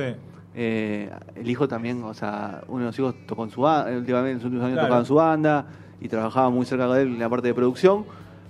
Eh, 0.57 1.11
el 1.35 1.51
hijo 1.51 1.67
también, 1.69 2.03
o 2.05 2.15
sea, 2.15 2.63
uno 2.69 2.81
de 2.81 2.87
los 2.87 2.99
hijos 2.99 3.15
tocó 3.27 3.45
en 3.45 3.51
su 3.51 3.61
banda, 3.63 3.91
últimamente 3.97 4.31
en 4.31 4.37
los 4.39 4.45
últimos 4.45 4.65
años 4.65 4.75
Claro. 4.77 4.87
tocaba 4.87 5.01
en 5.01 5.07
su 5.07 5.15
banda 5.17 5.67
y 6.01 6.09
trabajaba 6.09 6.49
muy 6.51 6.65
cerca 6.65 6.87
de 6.95 7.03
él 7.03 7.09
en 7.09 7.19
la 7.19 7.29
parte 7.29 7.49
de 7.49 7.55
producción. 7.55 8.05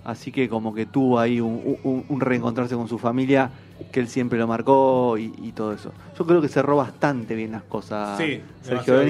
Así 0.05 0.31
que 0.31 0.49
como 0.49 0.75
que 0.75 0.85
tuvo 0.87 1.19
ahí 1.19 1.41
un, 1.41 1.79
un- 1.83 2.05
un 2.09 2.21
reencontrarse 2.21 2.75
con 2.77 2.89
su 2.89 2.99
familia 2.99 3.51
que 3.93 4.01
él 4.01 4.09
siempre 4.09 4.39
lo 4.39 4.47
marcó 4.47 5.17
y, 5.19 5.33
y 5.43 5.53
todo 5.53 5.73
eso. 5.73 5.93
Yo 6.19 6.27
creo 6.27 6.41
que 6.41 6.49
cerró 6.49 6.77
bastante 6.77 7.35
bien 7.35 7.53
las 7.53 7.63
cosas 7.65 8.19
Sí, 8.19 8.41
Sergio. 8.63 9.01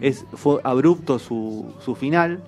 Es, 0.00 0.24
fue 0.34 0.60
abrupto 0.64 1.18
su, 1.18 1.72
su 1.84 1.94
final. 1.94 2.42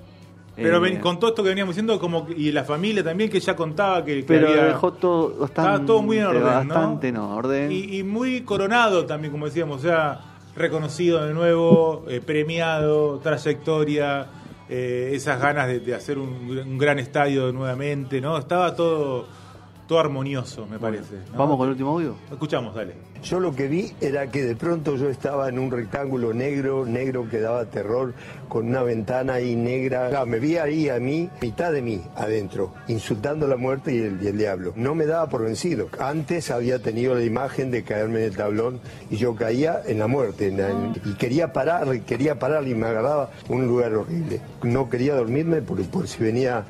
Pero 0.57 0.77
Eh, 0.77 0.81
ven- 0.81 1.01
con 1.01 1.19
todo 1.19 1.31
esto 1.31 1.43
que 1.43 1.49
veníamos 1.49 1.75
diciendo, 1.75 1.99
como 1.99 2.27
que- 2.27 2.35
y 2.35 2.53
la 2.53 2.63
familia 2.65 3.03
también 3.03 3.29
que 3.29 3.41
ya 3.41 3.57
contaba 3.57 4.05
que, 4.05 4.17
que 4.21 4.23
pero 4.23 4.49
había- 4.49 4.65
dejó 4.67 4.93
todo 4.93 5.29
bastante, 5.31 5.45
Estaba 5.71 5.85
todo 5.87 6.03
muy 6.03 6.19
en 6.19 6.27
orden, 6.27 6.41
¿no? 6.43 6.47
bastante 6.47 7.09
en 7.09 7.17
orden. 7.17 7.73
Y, 7.73 7.99
y 7.99 8.03
muy 8.05 8.43
coronado 8.43 9.05
también, 9.05 9.33
como 9.33 9.47
decíamos, 9.47 9.79
o 9.81 9.83
sea, 9.83 10.21
reconocido 10.55 11.27
de 11.27 11.35
nuevo, 11.35 12.05
eh, 12.09 12.21
premiado, 12.25 13.19
trayectoria, 13.19 14.27
eh, 14.69 15.11
esas 15.13 15.41
ganas 15.41 15.67
de, 15.67 15.81
de 15.81 15.95
hacer 15.95 16.19
un, 16.19 16.29
un 16.29 16.79
gran 16.79 16.99
estadio 16.99 17.53
nuevamente, 17.53 18.21
¿no? 18.21 18.39
Estaba 18.39 18.75
todo, 18.77 19.27
todo 19.87 19.99
armonioso, 20.01 20.67
me 20.67 20.79
parece. 20.79 21.17
¿no? 21.33 21.39
Vamos 21.39 21.57
con 21.57 21.67
el 21.67 21.73
último 21.73 21.91
audio. 21.91 22.15
Escuchamos, 22.31 22.75
dale. 22.75 22.95
Yo 23.23 23.41
lo 23.41 23.55
que 23.55 23.69
vi 23.69 23.91
era 24.03 24.27
que 24.31 24.43
de 24.43 24.55
pronto 24.55 24.97
yo 24.97 25.09
estaba 25.09 25.49
en 25.49 25.59
un 25.59 25.71
rectángulo 25.71 26.35
negro, 26.35 26.85
negro 26.85 27.27
que 27.31 27.41
daba 27.41 27.65
terror, 27.65 28.13
con 28.49 28.69
una 28.69 28.83
ventana 28.83 29.35
ahí 29.35 29.57
negra. 29.57 30.11
Ah, 30.21 30.27
me 30.27 30.39
vi 30.39 30.59
ahí 30.59 30.91
a 30.91 30.99
mí, 30.99 31.31
mitad 31.41 31.73
de 31.73 31.81
mí 31.81 32.03
adentro, 32.17 32.75
insultando 32.89 33.47
la 33.47 33.57
muerte 33.57 33.95
y 33.95 33.99
el, 33.99 34.23
y 34.23 34.27
el 34.27 34.37
diablo. 34.39 34.73
No 34.77 34.95
me 34.95 35.07
daba 35.07 35.29
por 35.31 35.43
vencido. 35.43 35.89
Antes 35.99 36.51
había 36.51 36.81
tenido 36.81 37.15
la 37.15 37.25
imagen 37.25 37.71
de 37.71 37.83
caerme 37.83 38.19
en 38.21 38.25
el 38.27 38.37
tablón 38.37 38.81
y 39.11 39.17
yo 39.17 39.35
caía 39.35 39.81
en 39.87 39.99
la 40.01 40.07
muerte. 40.07 40.49
en 40.49 40.59
la- 40.59 40.71
en- 40.71 40.93
y 41.05 41.15
quería 41.15 41.53
parar, 41.53 42.01
quería 42.01 42.39
parar 42.39 42.67
y 42.69 42.75
me 42.75 42.87
agarraba 42.87 43.31
un 43.49 43.67
lugar 43.67 43.95
horrible. 43.95 44.41
No 44.63 44.91
quería 44.91 45.15
dormirme 45.15 45.63
porque 45.63 45.85
por 45.85 46.09
si 46.09 46.23
venía 46.23 46.65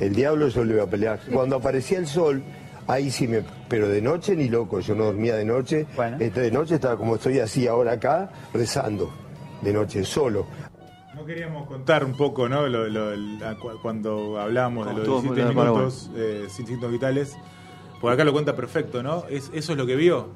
el 0.00 0.14
diablo 0.14 0.48
yo 0.48 0.64
le 0.64 0.74
iba 0.74 0.84
a 0.84 0.86
pelear. 0.90 1.20
Cuando 1.32 1.56
aparecía 1.56 1.98
el 1.98 2.06
sol, 2.06 2.42
ahí 2.86 3.10
sí 3.10 3.26
me... 3.28 3.42
Pero 3.68 3.88
de 3.88 4.00
noche 4.00 4.34
ni 4.36 4.48
loco, 4.48 4.80
yo 4.80 4.94
no 4.94 5.04
dormía 5.04 5.36
de 5.36 5.44
noche. 5.44 5.86
Este, 6.18 6.40
de 6.40 6.50
noche 6.50 6.76
estaba 6.76 6.96
como 6.96 7.16
estoy 7.16 7.38
así 7.40 7.66
ahora 7.66 7.92
acá, 7.92 8.30
rezando. 8.54 9.12
De 9.62 9.72
noche, 9.72 10.04
solo. 10.04 10.46
Ok. 11.20 11.26
queríamos 11.26 11.66
contar 11.66 12.04
un 12.04 12.16
poco, 12.16 12.48
¿no? 12.48 12.66
Lo- 12.68 12.88
lo- 12.88 13.78
cuando 13.82 14.38
hablábamos 14.40 14.86
de 14.86 14.92
los 14.92 15.00
estuvo 15.00 15.20
17 15.22 15.52
muy 15.52 15.54
bien, 15.54 15.66
minutos 15.74 16.10
eh, 16.16 16.46
sin 16.48 16.66
signos 16.66 16.90
vitales, 16.92 17.36
por 18.00 18.12
acá 18.12 18.22
lo 18.24 18.32
cuenta 18.32 18.54
perfecto, 18.54 19.02
¿no? 19.02 19.24
Es, 19.28 19.50
eso 19.52 19.72
es 19.72 19.78
lo 19.78 19.84
que 19.84 19.96
vio. 19.96 20.28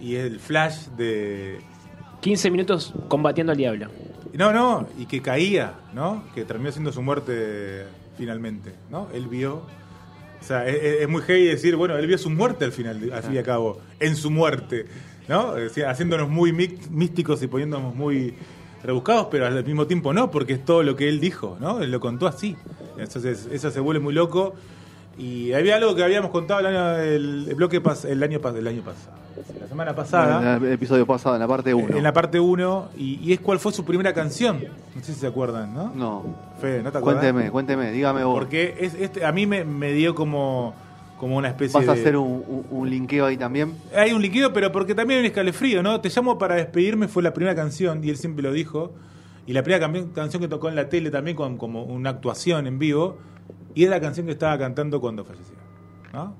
Y 0.00 0.16
es 0.16 0.26
el 0.26 0.38
flash 0.38 0.88
de. 0.98 1.60
15 2.20 2.50
minutos 2.50 2.92
combatiendo 3.08 3.52
al 3.52 3.56
diablo. 3.58 3.86
No, 4.34 4.52
no, 4.52 4.86
y 4.98 5.06
que 5.06 5.22
caía, 5.22 5.74
¿no? 5.94 6.22
Que 6.34 6.44
terminó 6.44 6.70
siendo 6.72 6.92
su 6.92 7.00
muerte 7.00 7.84
finalmente, 8.18 8.74
¿no? 8.90 9.08
Él 9.14 9.26
vio. 9.28 9.62
O 10.40 10.44
sea, 10.44 10.68
es, 10.68 11.08
muy 11.08 11.22
heavy 11.22 11.46
decir, 11.46 11.74
bueno, 11.76 11.96
él 11.96 12.06
vio 12.06 12.18
su 12.18 12.28
muerte 12.30 12.64
al 12.64 12.72
final, 12.72 13.10
al 13.12 13.22
fin 13.22 13.34
y 13.34 13.38
al 13.38 13.44
cabo, 13.44 13.80
en 13.98 14.14
su 14.14 14.30
muerte, 14.30 14.86
¿no? 15.28 15.54
Decir, 15.54 15.86
haciéndonos 15.86 16.28
muy 16.28 16.52
místicos 16.52 17.42
y 17.42 17.46
poniéndonos 17.46 17.94
muy 17.94 18.34
rebuscados, 18.84 19.28
pero 19.30 19.46
al 19.46 19.64
mismo 19.64 19.86
tiempo 19.86 20.12
no, 20.12 20.30
porque 20.30 20.52
es 20.52 20.64
todo 20.64 20.82
lo 20.84 20.94
que 20.94 21.08
él 21.08 21.18
dijo, 21.18 21.56
¿no? 21.60 21.82
Él 21.82 21.90
lo 21.90 21.98
contó 22.00 22.26
así. 22.28 22.56
Entonces, 22.98 23.48
eso 23.50 23.70
se 23.70 23.80
vuelve 23.80 24.00
muy 24.00 24.14
loco. 24.14 24.54
Y 25.18 25.52
había 25.52 25.74
algo 25.74 25.96
que 25.96 26.04
habíamos 26.04 26.30
contado 26.30 26.60
el 26.60 26.66
año, 26.66 26.98
el, 27.00 27.46
el 27.48 27.54
bloque 27.56 27.82
pas- 27.82 28.04
el 28.08 28.22
año, 28.22 28.40
el 28.56 28.66
año 28.68 28.82
pasado, 28.82 29.16
semana 29.78 29.94
pasada. 29.94 30.56
En 30.56 30.64
el 30.64 30.72
episodio 30.72 31.06
pasado, 31.06 31.36
en 31.36 31.40
la 31.40 31.46
parte 31.48 31.72
1. 31.72 31.96
En 31.96 32.02
la 32.02 32.12
parte 32.12 32.40
1, 32.40 32.88
y, 32.96 33.20
y 33.22 33.32
es 33.32 33.40
cuál 33.40 33.58
fue 33.60 33.72
su 33.72 33.84
primera 33.84 34.12
canción. 34.12 34.60
No 34.94 35.02
sé 35.02 35.14
si 35.14 35.20
se 35.20 35.26
acuerdan, 35.26 35.72
¿no? 35.72 35.92
No. 35.94 36.24
Fede, 36.60 36.82
¿no 36.82 36.90
te 36.90 36.98
acuerdas? 36.98 37.22
Cuénteme, 37.22 37.50
cuénteme, 37.50 37.92
dígame 37.92 38.24
vos. 38.24 38.34
Porque 38.38 38.74
es, 38.80 38.94
este, 38.94 39.24
a 39.24 39.30
mí 39.32 39.46
me, 39.46 39.64
me 39.64 39.92
dio 39.92 40.14
como, 40.16 40.74
como 41.18 41.36
una 41.36 41.48
especie 41.48 41.78
¿Vas 41.78 41.88
a 41.88 41.94
de... 41.94 42.00
hacer 42.00 42.16
un, 42.16 42.42
un- 42.46 42.66
un 42.70 42.90
linkeo 42.90 43.26
ahí 43.26 43.36
también? 43.36 43.72
Hay 43.96 44.12
un 44.12 44.20
líquido, 44.20 44.52
pero 44.52 44.72
porque 44.72 44.94
también 44.96 45.18
hay 45.18 45.26
un 45.26 45.30
escalofrío, 45.30 45.82
¿no? 45.82 46.00
Te 46.00 46.08
llamo 46.08 46.38
para 46.38 46.56
despedirme 46.56 47.06
fue 47.06 47.22
la 47.22 47.32
primera 47.32 47.54
canción, 47.54 48.02
y 48.04 48.10
él 48.10 48.16
siempre 48.16 48.42
lo 48.42 48.52
dijo. 48.52 48.92
Y 49.46 49.52
la 49.52 49.62
primera 49.62 49.88
canción 50.12 50.42
que 50.42 50.48
tocó 50.48 50.68
en 50.68 50.74
la 50.74 50.88
tele 50.88 51.10
también 51.10 51.36
con 51.36 51.56
como 51.56 51.84
una 51.84 52.10
actuación 52.10 52.66
en 52.66 52.78
vivo. 52.78 53.16
Y 53.74 53.84
era 53.84 53.92
la 53.92 54.00
canción 54.00 54.26
que 54.26 54.32
estaba 54.32 54.58
cantando 54.58 55.00
cuando 55.00 55.24
falleció, 55.24 55.54
¿no? 56.12 56.34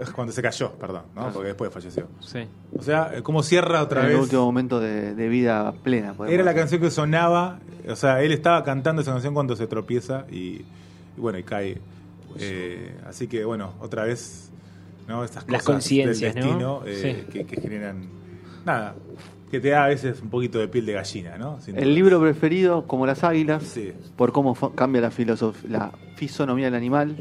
Es 0.00 0.10
Cuando 0.10 0.32
se 0.32 0.40
cayó, 0.42 0.72
perdón, 0.72 1.02
¿no? 1.14 1.30
Porque 1.32 1.48
después 1.48 1.72
falleció. 1.72 2.06
Sí. 2.20 2.40
O 2.76 2.82
sea, 2.82 3.12
¿cómo 3.22 3.42
cierra 3.42 3.82
otra 3.82 4.00
en 4.02 4.06
vez? 4.08 4.16
el 4.16 4.22
último 4.22 4.44
momento 4.46 4.80
de, 4.80 5.14
de 5.14 5.28
vida 5.28 5.72
plena. 5.82 6.14
Era 6.26 6.42
la 6.42 6.50
decir. 6.52 6.54
canción 6.54 6.80
que 6.80 6.90
sonaba, 6.90 7.58
o 7.88 7.96
sea, 7.96 8.22
él 8.22 8.32
estaba 8.32 8.64
cantando 8.64 9.02
esa 9.02 9.12
canción 9.12 9.34
cuando 9.34 9.56
se 9.56 9.66
tropieza 9.66 10.24
y, 10.30 10.36
y 10.36 10.64
bueno, 11.18 11.38
y 11.38 11.42
cae. 11.42 11.78
Eh, 12.38 12.94
así 13.06 13.26
que 13.26 13.44
bueno, 13.44 13.74
otra 13.80 14.04
vez, 14.04 14.50
¿no? 15.08 15.24
Estas 15.24 15.44
Las 15.48 15.62
cosas 15.62 15.74
conciencias, 15.82 16.34
del 16.34 16.44
¿no? 16.44 16.80
destino 16.80 16.82
eh, 16.86 17.24
Sí. 17.26 17.32
que, 17.32 17.44
que 17.44 17.60
generan, 17.60 18.08
nada, 18.64 18.94
que 19.50 19.58
te 19.60 19.70
da 19.70 19.84
a 19.84 19.88
veces 19.88 20.22
un 20.22 20.30
poquito 20.30 20.58
de 20.60 20.68
piel 20.68 20.86
de 20.86 20.92
gallina, 20.92 21.36
¿no? 21.36 21.58
El 21.66 21.94
libro 21.94 22.20
preferido, 22.20 22.86
como 22.86 23.04
las 23.06 23.24
águilas, 23.24 23.64
Sí. 23.64 23.92
por 24.16 24.32
cómo 24.32 24.54
cambia 24.76 25.00
la, 25.02 25.10
la 25.68 25.92
fisonomía 26.16 26.66
del 26.66 26.74
animal 26.76 27.16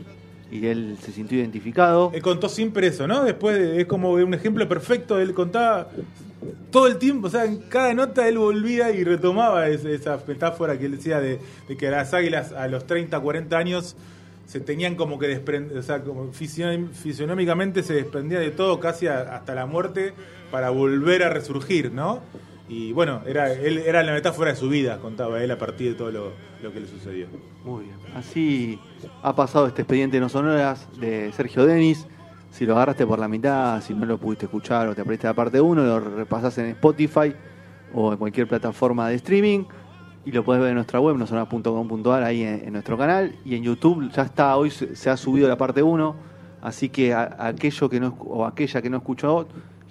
y 0.52 0.66
él 0.68 0.98
se 1.02 1.12
sintió 1.12 1.38
identificado. 1.38 2.12
Él 2.14 2.22
contó 2.22 2.50
siempre 2.50 2.88
eso, 2.88 3.08
¿no? 3.08 3.24
Después 3.24 3.58
de- 3.58 3.82
es 3.82 3.88
como 3.88 4.12
un 4.14 4.34
ejemplo 4.34 4.68
perfecto, 4.68 5.20
él 5.20 5.34
contaba 5.34 5.90
todo 6.72 6.88
el 6.88 6.98
tiempo, 6.98 7.28
o 7.28 7.30
sea, 7.30 7.46
en 7.46 7.58
cada 7.70 7.94
nota 7.94 8.28
él 8.28 8.38
volvía 8.38 8.92
y 8.92 9.04
retomaba 9.04 9.68
ese- 9.68 9.94
esa 9.94 10.20
metáfora 10.28 10.78
que 10.80 10.86
él 10.86 10.92
decía 10.98 11.20
de, 11.20 11.40
de 11.68 11.78
que 11.78 11.90
las 11.92 12.14
águilas 12.14 12.52
a 12.54 12.68
los 12.68 12.88
30, 12.88 13.20
40 13.20 13.58
años 13.58 13.96
se 14.48 14.60
tenían 14.60 14.96
como 14.96 15.20
que 15.20 15.28
desprender, 15.28 15.78
o 15.78 15.84
sea, 15.84 16.02
como 16.02 16.32
fision- 16.32 16.90
fisionómicamente 16.92 17.84
se 17.84 17.94
desprendía 17.94 18.40
de 18.40 18.50
todo 18.52 18.80
casi 18.80 19.06
a- 19.08 19.36
hasta 19.36 19.54
la 19.54 19.66
muerte 19.68 20.14
para 20.50 20.70
volver 20.72 21.24
a 21.24 21.30
resurgir, 21.30 21.92
¿no? 21.92 22.22
Y 22.70 22.94
bueno, 22.94 23.22
era, 23.26 23.52
él, 23.52 23.80
era 23.80 24.04
la 24.04 24.14
metáfora 24.14 24.52
de 24.52 24.56
su 24.56 24.70
vida, 24.70 25.00
contaba 25.00 25.44
él 25.44 25.50
a 25.50 25.58
partir 25.58 25.90
de 25.92 25.96
todo 25.98 26.12
lo, 26.12 26.32
lo 26.62 26.72
que 26.72 26.80
le 26.80 26.88
sucedió. 26.88 27.26
Muy 27.66 27.86
bien. 27.86 27.96
Así 28.16 28.80
ha 29.24 29.36
pasado 29.36 29.66
este 29.68 29.82
expediente 29.82 30.20
no 30.20 30.30
sonoras 30.30 30.88
de 31.00 31.32
Sergio 31.34 31.66
Denis. 31.66 32.06
Si 32.52 32.66
lo 32.66 32.76
agarraste 32.76 33.06
por 33.08 33.20
la 33.20 33.28
mitad, 33.28 33.82
si 33.82 33.94
no 33.94 34.06
lo 34.06 34.18
pudiste 34.20 34.46
escuchar 34.46 34.88
o 34.88 34.96
te 34.96 35.02
apretaste 35.02 35.28
la 35.28 35.34
parte 35.34 35.60
1, 35.62 35.84
lo 35.84 36.00
repasás 36.00 36.58
en 36.60 36.68
Spotify 36.68 37.34
o 37.94 38.12
en 38.12 38.18
cualquier 38.20 38.48
plataforma 38.48 39.10
de 39.10 39.16
streaming. 39.16 39.66
Y 40.26 40.32
lo 40.32 40.44
puedes 40.44 40.62
ver 40.62 40.70
en 40.70 40.76
nuestra 40.76 41.00
web, 41.00 41.16
nosonoras.com.ar, 41.18 42.24
ahí 42.24 42.44
en, 42.44 42.72
nuestro 42.74 42.98
canal. 42.98 43.36
Y 43.46 43.56
en 43.56 43.64
YouTube 43.64 44.12
ya 44.12 44.24
está, 44.24 44.56
hoy 44.58 44.70
se, 44.70 45.10
ha 45.10 45.18
subido 45.18 45.48
la 45.48 45.58
parte 45.58 45.82
1. 45.82 46.16
Así 46.62 46.90
que 46.90 47.14
a- 47.14 47.36
aquello 47.40 47.90
que 47.90 48.00
no, 48.00 48.16
o 48.20 48.46
aquella 48.46 48.82
que 48.82 48.90
no 48.90 48.98
escuchó, 48.98 49.48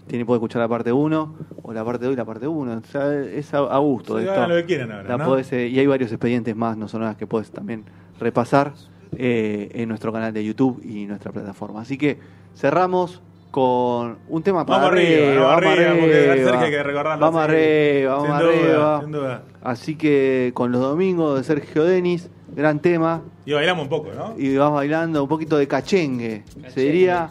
tiene, 0.08 0.24
puede 0.24 0.38
escuchar 0.38 0.60
la 0.62 0.68
parte 0.68 0.92
1 0.92 1.34
o 1.62 1.72
la 1.72 1.84
parte 1.84 2.06
2 2.06 2.14
y 2.14 2.16
la 2.16 2.24
parte 2.24 2.48
1. 2.48 2.72
O 2.72 2.90
sea, 2.90 3.14
es 3.14 3.52
a, 3.54 3.58
a 3.58 3.78
gusto. 3.78 4.18
Sí, 4.18 4.24
esto. 4.26 4.46
lo 4.48 4.54
que 4.56 4.64
quieran 4.64 4.90
ahora, 4.92 5.08
La 5.08 5.16
¿no? 5.18 5.24
podés, 5.26 5.52
eh, 5.52 5.68
y 5.68 5.78
hay 5.78 5.86
varios 5.86 6.10
expedientes 6.10 6.56
más 6.56 6.76
no 6.76 6.88
sonoras 6.88 7.16
que 7.16 7.26
puedes 7.26 7.50
también 7.50 7.84
repasar 8.18 8.72
eh, 9.16 9.70
en 9.74 9.88
nuestro 9.88 10.12
canal 10.12 10.32
de 10.32 10.44
YouTube 10.44 10.82
y 10.84 11.06
nuestra 11.06 11.30
plataforma. 11.32 11.80
Así 11.82 11.96
que 11.96 12.18
cerramos 12.56 13.22
con 13.50 14.18
un 14.28 14.42
tema 14.42 14.66
para 14.66 14.84
Vamos 14.84 14.92
arriba, 14.98 15.40
vamos 15.42 15.62
arriba, 15.64 15.90
porque 15.98 16.30
a 16.30 16.34
Sergio 16.34 16.60
hay 16.60 16.70
que 16.70 16.82
recordarlo, 16.82 17.24
Vamos 17.24 17.42
arriba, 17.42 18.14
vamos 18.16 18.26
Sin 18.28 18.38
duda, 18.38 18.60
arriba. 18.60 19.00
sin 19.00 19.12
duda. 19.12 19.42
Así 19.62 19.96
que 19.96 20.50
con 20.54 20.70
los 20.70 20.80
domingos 20.82 21.38
de 21.38 21.44
Sergio 21.44 21.84
Denis, 21.84 22.28
gran 22.54 22.80
tema. 22.80 23.22
Y 23.46 23.52
bailamos 23.54 23.84
un 23.84 23.88
poco, 23.88 24.10
¿no? 24.14 24.34
Y 24.36 24.56
vas 24.56 24.70
bailando 24.72 25.22
un 25.22 25.28
poquito 25.28 25.56
de 25.56 25.66
cachengue. 25.66 26.44
Se 26.68 26.80
diría 26.82 27.30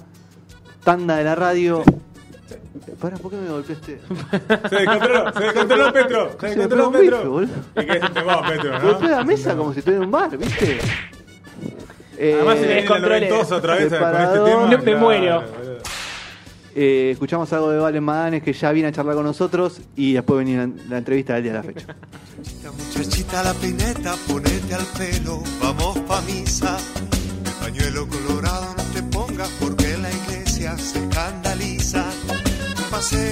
tanda 0.84 1.18
de 1.18 1.24
la 1.24 1.36
radio. 1.36 1.84
Para, 3.02 3.18
¿por 3.18 3.32
qué 3.32 3.38
me 3.38 3.50
golpeaste? 3.50 4.00
Se 4.70 4.76
descontroló, 4.76 5.34
se 5.34 5.40
descontroló 5.44 5.94
Petro. 5.94 6.38
Se 6.40 6.48
descontroló 6.48 6.92
pegó 6.92 7.40
Petro. 7.40 7.44
Y 7.82 7.86
que 7.86 7.98
es 7.98 8.04
un 8.04 8.14
temón, 8.14 8.40
Petro, 8.48 8.80
¿no? 8.80 8.86
Golpeé 8.92 9.10
la 9.10 9.24
mesa 9.24 9.56
como 9.56 9.74
si 9.74 9.80
estuviera 9.80 10.02
en 10.04 10.06
un 10.08 10.12
bar, 10.12 10.38
¿viste? 10.38 10.80
Además 12.20 12.58
se 12.60 12.72
Eh, 12.72 12.76
descontrolé. 12.82 13.32
otra 13.32 13.76
vez 13.76 13.94
con 13.94 14.16
este 14.16 14.40
tema. 14.40 14.68
Me- 14.68 14.78
me 14.78 14.96
muero. 14.96 15.44
Eh, 16.80 17.10
escuchamos 17.12 17.52
algo 17.54 17.72
de 17.72 17.80
Valen 17.80 18.04
Madanes 18.04 18.44
que 18.44 18.54
ya 18.54 18.72
viene 18.72 18.90
a 18.90 18.92
charlar 18.92 19.16
con 19.16 19.24
nosotros 19.26 19.82
y 19.96 20.14
después 20.14 20.38
venir 20.38 20.60
la, 20.60 20.70
la 20.90 20.98
entrevista 21.00 21.34
del 21.34 21.44
día 21.44 21.54
de 21.54 21.58
la 21.58 21.64
fecha. 21.64 21.96
Muchachita, 22.38 22.72
muchachita, 22.72 23.44
la 23.44 23.54
peineta, 23.56 24.16
ponete 24.28 24.76
al 24.76 24.86
pelo, 24.98 25.42
vamos 25.62 25.98
pa' 26.08 26.22
misa. 26.22 26.78
El 27.46 27.52
pañuelo 27.66 28.08
colorado 28.08 28.76
no 28.78 28.84
te 28.94 29.02
pongas 29.04 29.50
porque 29.60 29.98
la 29.98 30.10
iglesia 30.12 30.78
se 30.78 31.00
escandaliza. 31.00 32.06
Paseo 32.98 33.28